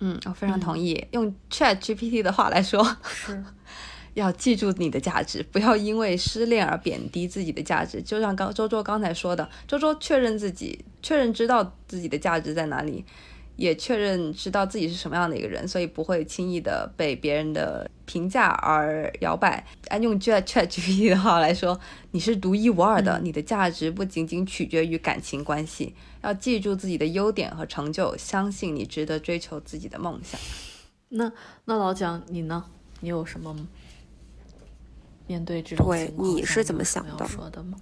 [0.00, 1.06] 嗯，我非常同意。
[1.12, 3.44] 用 Chat GPT 的话来说，是。
[4.14, 8.00] 要记住你的价值，不要因为失恋而贬低自己的价值。
[8.00, 13.04] 就像刚周周刚才说的，周周确认自己，确认知道自己的价值在哪里，
[13.56, 19.66] 也确认知道自己是什么样的一个人，所以不会轻易的被别人的评价而摇摆。
[19.88, 21.78] 按用 Chat GPT 的话来说，
[22.12, 25.94] 你是独一无二的，你的价值不仅仅取决于感情关系。
[26.22, 30.40] 要记住自己的优点和成就，相信你值得追求自己的梦想。
[31.08, 31.30] 那
[31.66, 32.64] 那老蒋你呢？
[33.00, 33.54] 你有什么？
[35.26, 37.26] 面对这种对你是怎么想的？
[37.26, 37.78] 说的吗？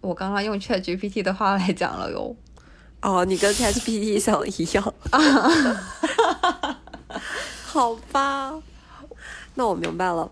[0.00, 2.36] 我刚刚用 Chat GPT 的话来讲了哟。
[3.02, 4.94] 哦，你跟 Chat GPT 想的一样。
[7.64, 8.60] 好吧，
[9.54, 10.30] 那我明白了。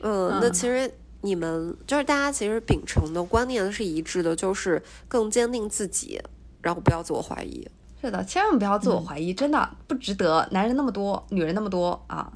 [0.00, 6.20] 嗯，那其实你们就是大家其实秉承的观念是一致的，就是更坚定自己，
[6.62, 7.68] 然后不要自我怀疑。
[8.00, 10.48] 是的，千万不要自我怀疑，真的不值得。
[10.52, 12.32] 男人那么多，女人那么多啊，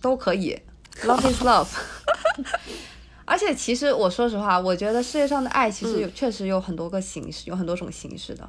[0.00, 0.60] 都可以。
[1.04, 1.68] Love is love，
[3.24, 8.48] 而且其实我说实话，我觉得世界上的爱其实有确实有很多个形式，有很多种形式的，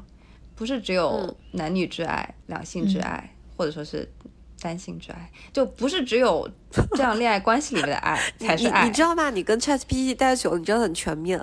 [0.55, 4.11] 不是只有男女之爱、两性之爱，或者说是
[4.59, 6.49] 单性之爱，就不是只有
[6.95, 8.87] 这样恋爱关系里面的爱 才是爱。
[8.87, 9.29] 你知道吗？
[9.29, 11.39] 你跟 ChatGPT 待久了，你真的很全面，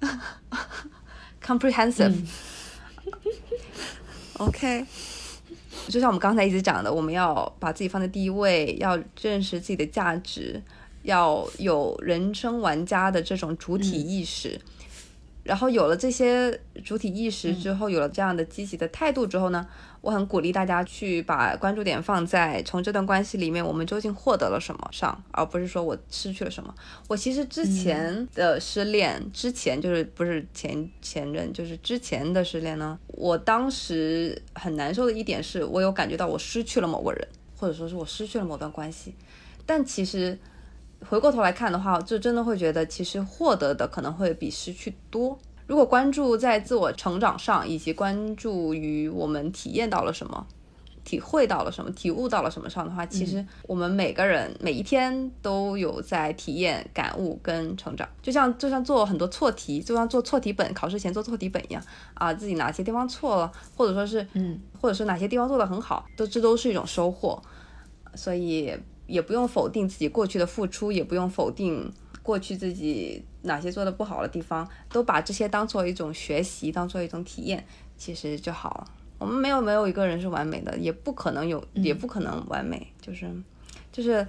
[1.42, 2.14] comprehensive。
[4.38, 4.86] OK。
[5.88, 10.62] 就像我们刚才一直讲的，我们要把自己放在第一位，要认识自己的价值，
[11.02, 14.60] 要有人生玩家的这种主体意识。
[15.42, 19.66] 然后有了这些主体意识之后，有了这样的积极的态度之后呢？
[20.00, 26.74] 我很鼓励大家去把关注点放在从这段关系里面我们究竟获得了什么上，而不是说我失去了什么。
[27.06, 32.98] 我其实之前的失恋，之前就是不是前前任，就是之前的失恋呢。
[33.06, 39.14] 我当时很难受的一点是我有感觉到我失去了某个人，或者说是我失去了某段关系。
[39.64, 40.36] 但其实
[41.08, 45.38] 回过头来看的话，就真的会觉得其实获得的可能会比失去多。
[45.66, 50.46] 如果关注在自我成长上，以及关注于我们体验到了什么、
[51.04, 58.06] 体会到了什么、体悟到了什么上的话，其实我们每个人每一天都有在体验、感悟跟成长。
[58.20, 61.82] 就像就像做很多错题，就像做错题本，考试前做错题本一样
[62.14, 67.40] 啊，自己哪些地方错了，或者说是嗯，或者是哪些地方做得很好，都这都是一种收获。
[68.14, 68.76] 所以
[69.12, 71.92] 也不用否定自己过去的付出，也不用否定。
[72.22, 77.66] 过去自己哪些做的不好的地方，都把这些当做一种学习，当做一种体验，
[77.98, 78.86] 其实就好了。
[79.18, 83.28] 我们没有没有一个人是完美的，也不可能有，也不可能完美，就是
[83.90, 84.24] 就是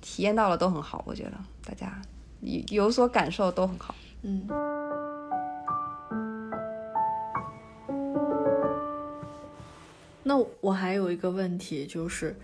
[0.00, 1.02] 体验到了都很好。
[1.04, 1.32] 我觉得
[1.66, 2.00] 大家
[2.40, 3.92] 有有所感受都很好。
[4.22, 4.46] 嗯。
[10.22, 12.36] 那我还有一个问题就是。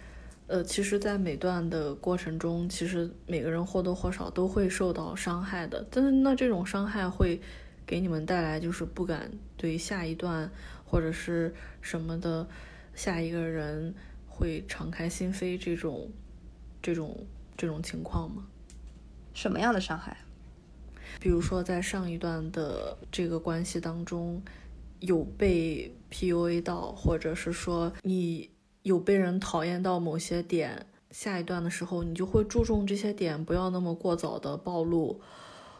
[0.50, 5.86] 呃，其实，在每段的过程中，其实每个人或多或少都会受到伤害的。
[5.92, 7.40] 但是，那这种伤害会
[7.86, 10.50] 给你们带来就是不敢对下一段
[10.84, 12.48] 或者是什么的
[12.96, 13.94] 下一个人
[14.26, 16.10] 会敞开心扉这种
[16.82, 17.24] 这种
[17.56, 18.44] 这种情况吗？
[19.32, 20.16] 什么样的伤害？
[21.20, 24.42] 比如说，在上一段的这个关系当中，
[24.98, 28.50] 有被 PUA 到，或者是说你。
[28.82, 35.20] 有被人讨厌到某些点，下一段的时候，你就会注重这些点，不要那么过早的暴露，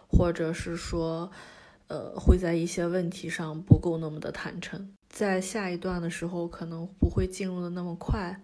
[0.09, 1.30] 或者是说，
[1.88, 8.40] 呃，会在一些问题上不够那么的坦诚，在下一段的时候可能不会进入的那么快，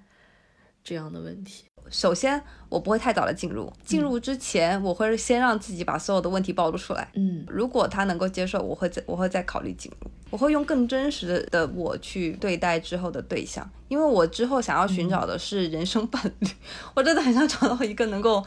[0.86, 1.64] 这样的问题。
[1.90, 7.08] 首先，我不会太早的进入，进入之前，我会先让自己把所有的问题暴露出来。
[7.14, 16.48] 嗯，如果他能够接受，我会再我会再考虑进入，我会用更真实的我去对待之后的对象，因为我之后想要寻找的是人生伴侣，
[16.94, 18.44] 我真的很想找到一个能够。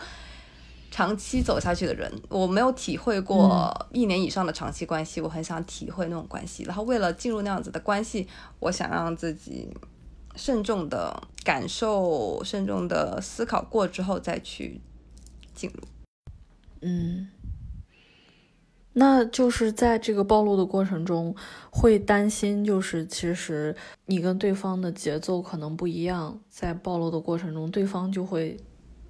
[0.91, 6.63] 长期走下去的人，我没有体会过一年以上的长期关系，我很想体会那种关系。
[6.63, 8.27] 然后为了进入那样子的关系，
[8.59, 9.69] 我想让自己
[10.39, 14.79] 慎重的感受、慎重的思考过之后再去
[15.53, 15.83] 进入。
[16.81, 17.27] 嗯，
[18.93, 21.35] 那就是在这个暴露的过程中，
[21.69, 23.75] 会担心，就是其实
[24.05, 28.57] 你跟对方的节奏可能不一样，在暴露的过程中，对方就会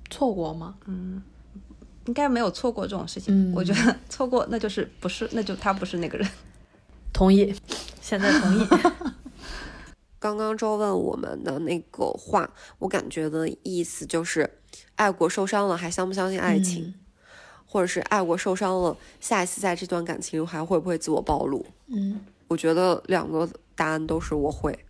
[0.09, 0.75] 错过吗？
[0.87, 1.21] 嗯。
[2.05, 6.27] 应该没有错过这种事情，我觉得错过那就是不是，那就他不是那个人。
[7.13, 7.53] 同意，
[8.01, 8.65] 现在同意。
[10.19, 14.59] 刚刚周问我们的那个话，我感觉的意思就是，
[14.95, 16.93] 爱过受伤了还相不相信爱情，
[17.65, 21.65] 或者是爱过受伤了，下一次在这段感情还会不会自我暴露？
[21.87, 24.85] 嗯，我觉得两个答案都是我会，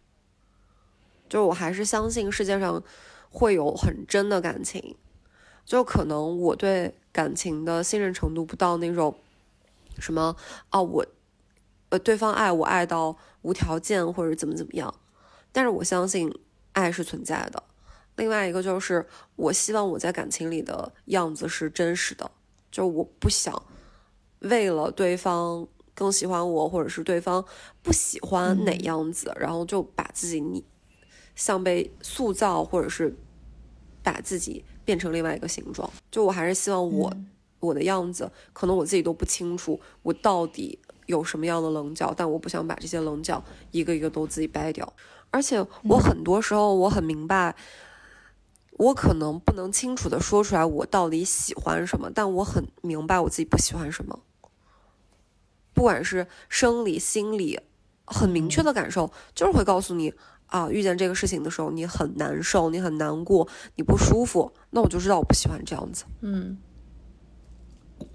[1.29, 2.83] 就是我还是相信世界上
[3.29, 4.95] 会有很真的感情，
[5.65, 6.95] 就可能我对。
[7.11, 9.13] 感情的信任程度不到那种
[9.97, 10.33] 什么
[10.69, 11.03] 啊，我
[11.89, 14.93] 呃对方爱我爱到无条件或者怎么怎么样，
[15.51, 16.31] 但是我相信
[16.73, 17.63] 爱是存在的。
[18.15, 22.29] 另外一个就是我希望我在感情里的样子是真实的，
[22.71, 23.61] 就我不想
[24.39, 27.43] 为了对方更喜欢我，或者是对方
[27.81, 30.63] 不喜欢哪样子，然后就把自己你
[31.35, 33.15] 像被塑造，或者是
[34.03, 34.63] 把自己。
[34.85, 37.15] 变成另外一个形状，就我还是希望我
[37.59, 44.91] 我的样子，可能我自己都不清楚我到底有什么样的棱角，但我不想把这些棱角一个一个都自己掰掉。
[45.31, 47.55] 而且我很多时候我很明白，
[48.71, 54.19] 我可能不能清楚的说出来我到底喜欢什么，但我很明白我自己不喜欢什么。
[55.73, 57.59] 不管是生理、心理，
[58.05, 60.13] 很明确的感受，就是会告诉你。
[60.49, 66.05] 啊，遇见这个事情的时候，你很难受，你很难过，你不舒服，那我就知道我不喜欢这样子。
[66.21, 66.57] 嗯，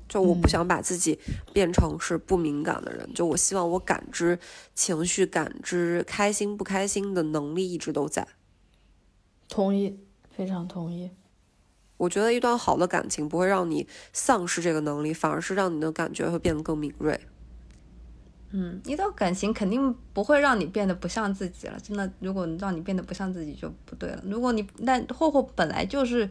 [0.09, 1.19] 就我不想把自己
[1.53, 4.39] 变成是不敏感的人，就我希望我感知
[4.75, 8.27] 情绪、感知开心不开心的能力一直都在。
[9.49, 9.99] 同意，
[10.31, 11.11] 非常同意。
[11.97, 17.21] 我觉得一段好的感情不会让你丧失这个能力，反而是让你的感觉会变得更敏锐。
[18.51, 21.79] 嗯，一段感情肯定不会让你变得不像自己了。
[21.81, 24.23] 真的，如果让你变得不像自己就不对了。
[24.27, 26.29] 如果你那霍霍本来就是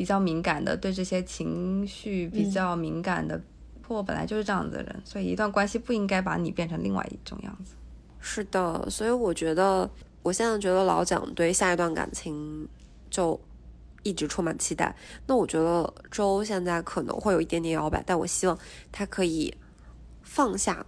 [0.00, 3.38] 比较敏感的，对这些情绪比较敏感的，
[3.86, 7.74] 霍霍本来就是这样子的人，所以一段关系不应该把你变成另外一种样子。
[8.18, 9.90] 是的，所以我觉得
[10.22, 12.66] 我现在觉得老蒋对下一段感情
[13.10, 13.38] 就
[14.02, 14.96] 一直充满期待。
[15.26, 18.58] 那我觉得周现在可能会有一点点摇摆，但我希望
[18.90, 19.54] 他可以
[20.22, 20.86] 放下。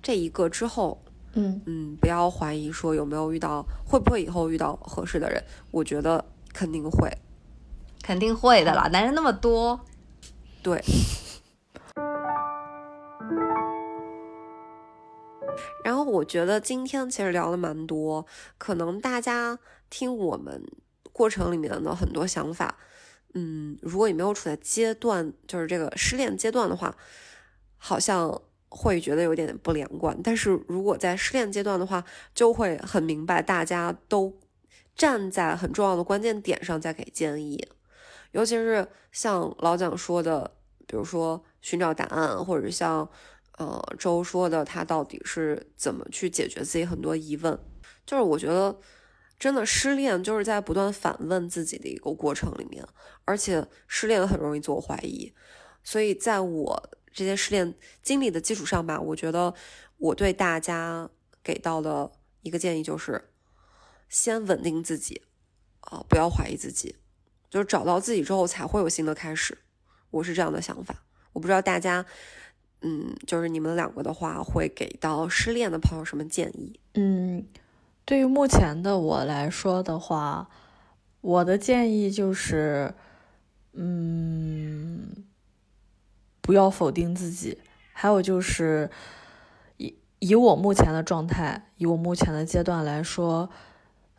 [0.00, 1.02] 这一个之后，
[1.32, 5.42] 嗯嗯，不要怀疑说有没有遇到，会不会以后遇到合适的人？
[5.72, 7.10] 我觉得肯定会，
[8.02, 9.80] 肯定会的啦，男人那么多。
[10.62, 10.82] 对。
[15.84, 18.26] 然后我觉得今天其实聊了蛮多，
[18.58, 20.62] 可能大家听我们
[21.12, 22.76] 过程里面的很多想法，
[23.34, 26.94] 嗯，如果你没有处在阶段，就是这个失恋阶段的话，
[27.78, 28.42] 好像。
[28.74, 32.02] 会觉得有点不连贯，但是如果在失恋阶段的话，
[32.34, 34.34] 就会很明白，大家都
[34.96, 37.68] 站在很重要的关键点上在给建议，
[38.32, 43.08] 尤其是像老蒋说的，比如说寻找答案，或者像
[43.58, 47.58] 呃周说的，他到底是怎么去解决自己很多疑问，
[48.04, 48.78] 就是我觉得
[49.38, 52.84] 真的失恋就是在不断反问自己的一个过程里面，
[53.24, 55.32] 而且失恋很容易自我怀疑，
[55.82, 56.90] 所以在我。
[57.14, 59.52] 这些失恋经历的基础上吧，我觉得
[59.98, 61.10] 我对大家
[61.42, 62.10] 给到的
[62.40, 63.28] 一个建议就是，
[64.08, 65.20] 先稳定自己，
[65.80, 66.96] 啊，不要怀疑自己，
[67.52, 69.58] 就是找到自己之后才会有新的开始。
[70.10, 71.02] 我是这样的想法。
[71.34, 72.06] 我不知道大家，
[72.80, 76.80] 嗯，就是你们两个的话，会给到失恋的朋友什么建议？
[76.94, 77.46] 嗯，
[78.06, 80.48] 对于目前的我来说的话，
[81.20, 82.94] 我的建议就是，
[83.74, 85.26] 嗯。
[86.44, 87.58] 不要否定自己，
[87.92, 88.90] 还有就是
[89.76, 93.48] 以以我目前的状态，以我目前的阶段来说，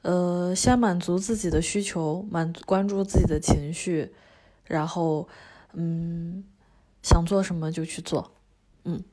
[0.04, 4.14] 呃，先满足自己的需求，满关注自己的情绪，
[4.66, 5.28] 然后，
[5.74, 6.44] 嗯，
[7.02, 8.32] 想做什么就去做，
[8.84, 9.04] 嗯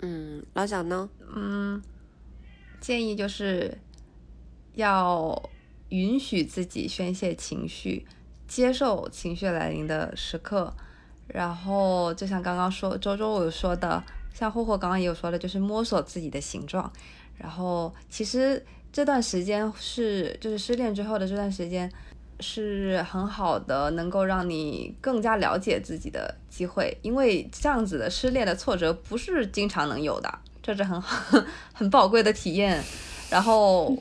[0.00, 1.08] 嗯，老蒋呢？
[1.34, 1.80] 嗯，
[2.80, 3.78] 建议就是
[4.74, 5.50] 要
[5.90, 8.04] 允许自己宣泄情绪，
[8.48, 10.74] 接受情绪来临的时刻。
[11.28, 14.02] 然后就像刚刚说周周有说的，
[14.34, 16.92] 像霍霍刚刚也有说的，就是摸索自己的形状。
[17.36, 21.90] 然后其实这段时间是就是失恋之后的这段时间。
[22.38, 32.84] 是很好的，能够让你更加了解自己的机会，因为这样子的失恋的挫折不是经常能有的，这是很好、 很宝贵的体验。
[33.30, 33.96] 然后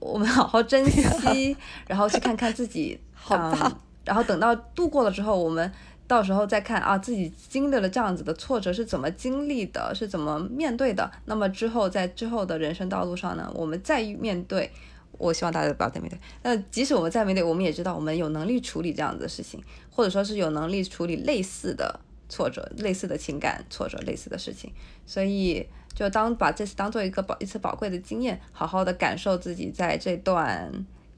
[0.00, 1.54] 我们好好珍惜，
[1.86, 3.78] 然后去看看自己， 好吧。
[4.06, 5.70] 然后等到度过了之后，我们
[6.06, 11.10] 到时候再看啊，自己经历了这样子的挫折是怎么经历的，是怎么面对的。
[11.24, 14.70] 那么之后在之后的人生道路上呢，我们再面对。
[15.16, 16.18] 我希望大家不要再面对。
[16.42, 24.72] 那即使我们再面对，我们也知道我们有能力处理这样子的事情，或者说是有能力处理类似的挫折、类似的情感挫折、类似的事情。
[25.06, 30.68] 所以，就当把这次当做一个宝一次宝贵的经验，好好的感受自己在这段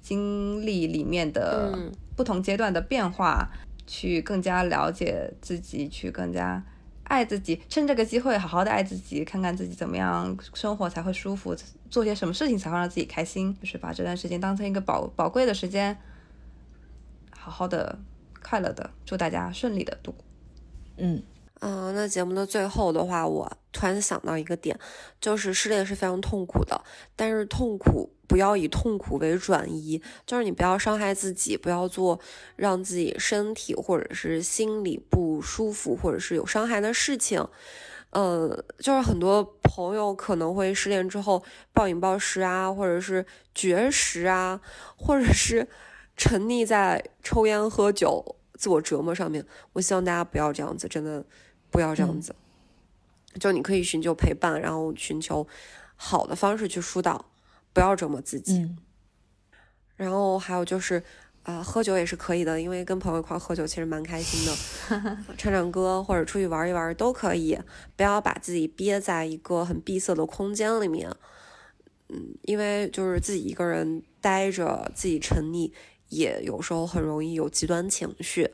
[0.03, 1.75] 经历里面的
[2.15, 3.49] 不同阶段的变化，
[3.87, 6.63] 去更加了解自己，去更加。
[7.09, 11.55] 爱自己，趁这个机会好好的爱自己，看看自己怎么样生活才会舒服，
[11.89, 15.97] 做些什么事情才会让自己开心，就是把这段时间当成一个宝宝贵的时间，
[17.31, 17.97] 好好的
[18.43, 20.25] 快乐的，祝大家顺利的度过。
[20.97, 21.23] 嗯。
[21.61, 24.77] 嗯，那节目的最后的话，我突然想到一个点，
[25.21, 26.85] 就是失恋是非常痛苦的，
[27.15, 32.19] 但是痛苦不要以痛苦为转移，就是你不要伤害自己，不要做
[32.57, 37.47] 让自己身体或者是心理不舒服或者是有伤害的事情。
[38.11, 43.25] 呃，就是很多朋友可能会失恋之后暴饮暴食啊，或者是
[43.55, 44.61] 绝食啊，
[44.97, 45.69] 或者是
[46.17, 49.45] 沉溺在抽烟喝酒、自我折磨上面。
[49.73, 51.25] 我希望大家不要这样子，真的。
[51.69, 52.35] 不要这样子，
[53.39, 55.47] 就你可以寻求陪伴，然后寻求
[55.97, 57.27] 好的方式去疏导，
[57.77, 58.75] 不要折磨自己。
[59.97, 61.03] 然后还有就是，
[61.43, 67.59] 啊，喝酒也是可以的，因为跟朋友一块喝酒其实蛮开心的， 唱唱歌或者出去玩一玩都可以。
[67.95, 71.15] 不要把自己憋在一个很闭塞的空间里面，
[72.09, 75.71] 嗯，因为就是自己一个人待着，自己沉溺，
[76.09, 78.51] 也有时候很容易有极端情绪。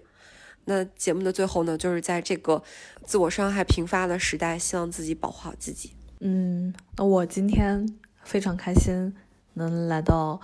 [0.65, 2.61] 那节目的最后呢，就是在这个
[3.05, 5.93] 自我伤害频发的时代，希望自己保护好自己。
[6.21, 7.85] 嗯，那我今天
[8.25, 9.15] 非常开心
[9.55, 10.41] 能来到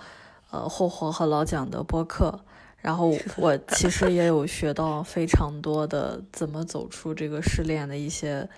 [0.51, 2.39] 呃霍霍和老蒋的播客，
[2.77, 8.49] 然后我其实也有学到非常多的怎么走出这个失恋的一些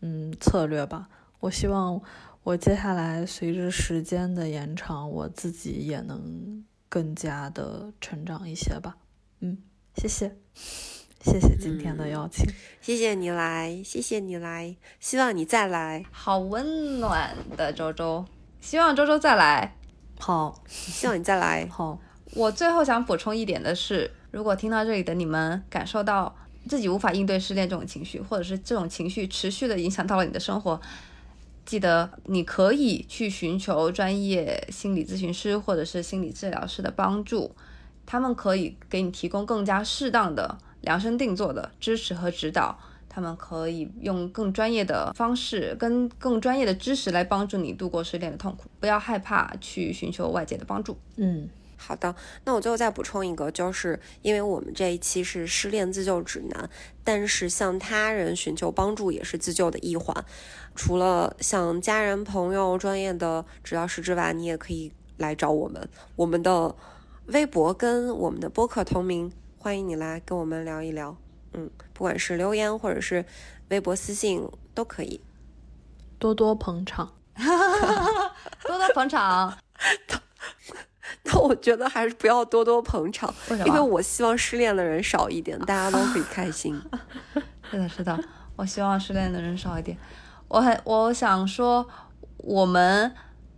[0.00, 1.08] 嗯策略吧。
[1.40, 2.00] 我希望
[2.42, 8.96] 我接下来随着时间的延长，我自己也能更加的成长一些吧。
[9.40, 9.58] 嗯，
[9.96, 10.36] 谢谢。
[11.18, 12.46] 谢谢今天的邀请，
[12.80, 16.04] 谢谢你来，谢谢你来，希望你再来。
[16.12, 18.24] 好温暖的周周，
[18.66, 19.76] 希望周周再来。
[20.18, 21.64] 好，希望你再来。
[21.70, 21.96] 好，
[22.34, 26.34] 我最后想补充一点的是，如果听到这里的你们感受到
[26.68, 30.80] 自己无法应对失恋这种情绪，或者是这种情绪持续的影响到了你的生活，
[31.64, 37.54] 记得你可以去寻求专业心理咨询师或者是心理治疗师的帮助，
[38.04, 40.58] 他们可以给你提供更加适当的。
[40.80, 42.76] 量身定做的支持和指导，
[43.16, 48.68] 他们可以用更专业的方式，跟更专业的知识来帮助你度过失恋的痛苦。
[48.78, 50.98] 不要害怕去寻求外界的帮助。
[51.16, 51.48] 嗯，
[51.78, 52.14] 好的。
[52.44, 56.68] 那我最后再补充一个，就是因为我们这一期是失恋自救指南，
[57.02, 60.14] 但是向他人寻求帮助也是自救的一环。
[60.74, 65.88] 除了向家人、朋友、专业的治疗师之外，你也可以来找我们。
[66.16, 66.76] 我们的
[67.28, 69.32] 微博跟我们的播客同名。
[69.56, 71.16] 欢迎你来跟我们聊一聊，
[71.56, 73.24] 嗯，不管是留言或者是
[73.70, 75.20] 微博私信都可以，
[76.18, 77.14] 多多捧场，
[78.62, 79.56] 多多捧场。
[81.24, 83.32] 那我觉得还是不要多多捧场，
[83.64, 86.80] 因为我希望失恋的人少一点，大家都可以开心。
[87.70, 88.24] 是的，是的，
[88.56, 89.96] 我希望失恋的人少一点。
[90.48, 91.88] 我很，我想说，
[92.36, 93.14] 我们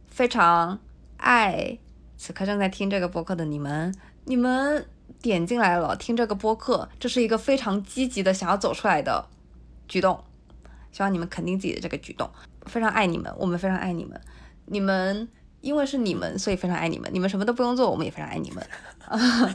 [0.07, 0.79] 非常
[1.17, 1.79] 爱
[2.17, 3.95] 此刻正在听这个播客的你们，
[4.25, 4.87] 你们。
[5.21, 9.27] 点进来了，听这个播客，这是一个非常积极的想要走出来的
[9.87, 10.23] 举动，
[10.93, 12.31] 希望你们肯定自己的这个举动，
[12.67, 14.21] 非常爱你们，我们非常爱你们，
[14.67, 15.29] 你们
[15.61, 18.65] 因为是你们，所以非常爱你们，你们什么都不用做，我们也非常爱你们。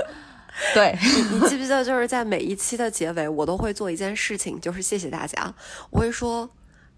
[0.75, 0.95] 对
[1.31, 5.53] 你记不记得，就是在每一期的结尾，我都会做一件事情，就是谢谢大家，
[5.89, 6.47] 我会说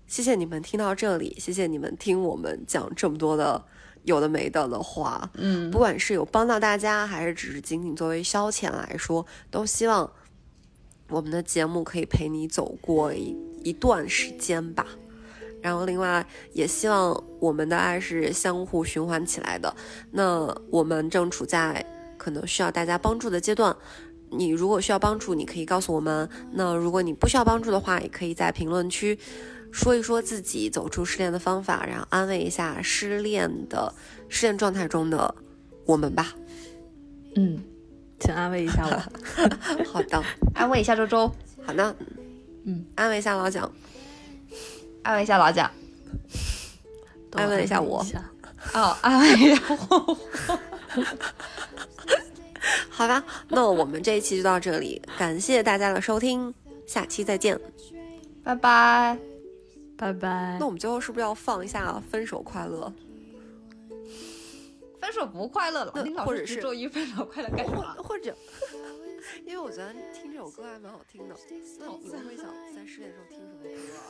[0.07, 3.63] 谢谢你们听到这里，谢谢你们听我们讲这么多的。
[4.05, 10.09] 有的没的的话，嗯，不管是有帮到大家，还是只是仅仅作为消遣来说，都希望
[11.09, 14.85] 我们的节目可以陪你走过一一段时间吧。
[15.61, 19.75] 然后另外也希望我们的爱是相互循环起来的。
[20.11, 21.83] 那我们正处在
[22.17, 23.75] 可能需要大家帮助的阶段，
[24.29, 29.17] 你如果需要帮助，你可以告诉我们；那如果你不需要帮助的话，也可以在评论区
[29.75, 33.93] 说一说自己走出失恋的方法，然后安慰一下失恋的
[34.29, 35.35] 失恋状态中的
[35.85, 36.33] 我们吧。
[37.35, 37.61] 嗯，
[38.17, 38.95] 请安慰一下我。
[39.91, 40.23] 好的，
[40.53, 41.29] 安慰一下周周，
[41.65, 41.93] 好的，
[42.63, 43.69] 嗯，安慰一下老蒋，
[45.03, 45.69] 安慰一下老蒋。
[47.33, 48.01] 安慰一下我
[48.73, 50.17] 哦，安慰一下我。
[52.89, 56.53] 好吧，那我们这一期就到这里，感谢大家的收听，
[56.87, 57.59] 下期再见。
[58.41, 59.34] 拜拜。
[59.97, 60.65] 拜拜那。
[60.65, 62.91] 我们最后是不是要放一下《分手快乐
[65.01, 67.93] 分手不快乐，那老丁老或者是师执着于分手快乐干什》么？
[67.97, 68.35] 或或者，
[69.45, 71.35] 因为我昨天听这首歌还蛮好听的，
[71.79, 74.01] 那你们会想在失恋的时候听什么歌啊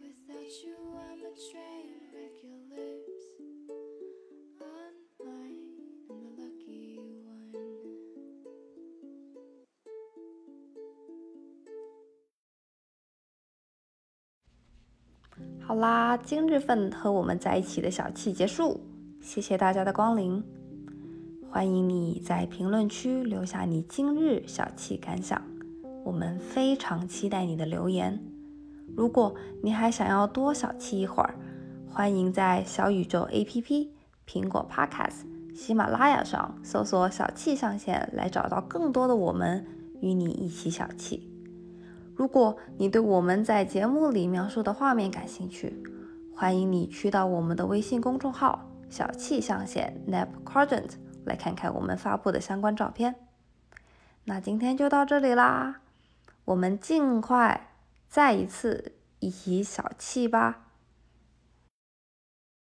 [0.00, 2.34] ？Without you, I'm a train wreck.
[2.42, 3.26] Your lips
[4.60, 4.92] on
[5.24, 5.51] mine.
[15.60, 18.80] 好啦，今日份和我们在一起的小憩结束，
[19.20, 20.42] 谢谢大家的光临。
[21.50, 25.40] 欢迎你在评论区留下你今日小憩感想，
[26.04, 28.18] 我们非常期待你的留言。
[28.96, 31.34] 如果你还想要多小憩一会儿，
[31.88, 33.88] 欢迎在小宇宙 APP、
[34.26, 35.24] 苹果 Podcast、
[35.54, 39.64] 喜马拉雅上搜索“小憩上线”来找到更多的我们，
[40.00, 41.31] 与你一起小憩。
[42.22, 45.82] 如果你对我们在节目里描述的画面感兴趣，
[46.36, 50.92] 欢迎你去到我们的微信公众号“小气象限 Nap Quadrant”
[51.24, 53.16] 来看看我们发布的相关照片。
[54.26, 55.80] 那今天就到这里啦，
[56.44, 57.72] 我们尽快
[58.06, 60.61] 再一次一起小气吧。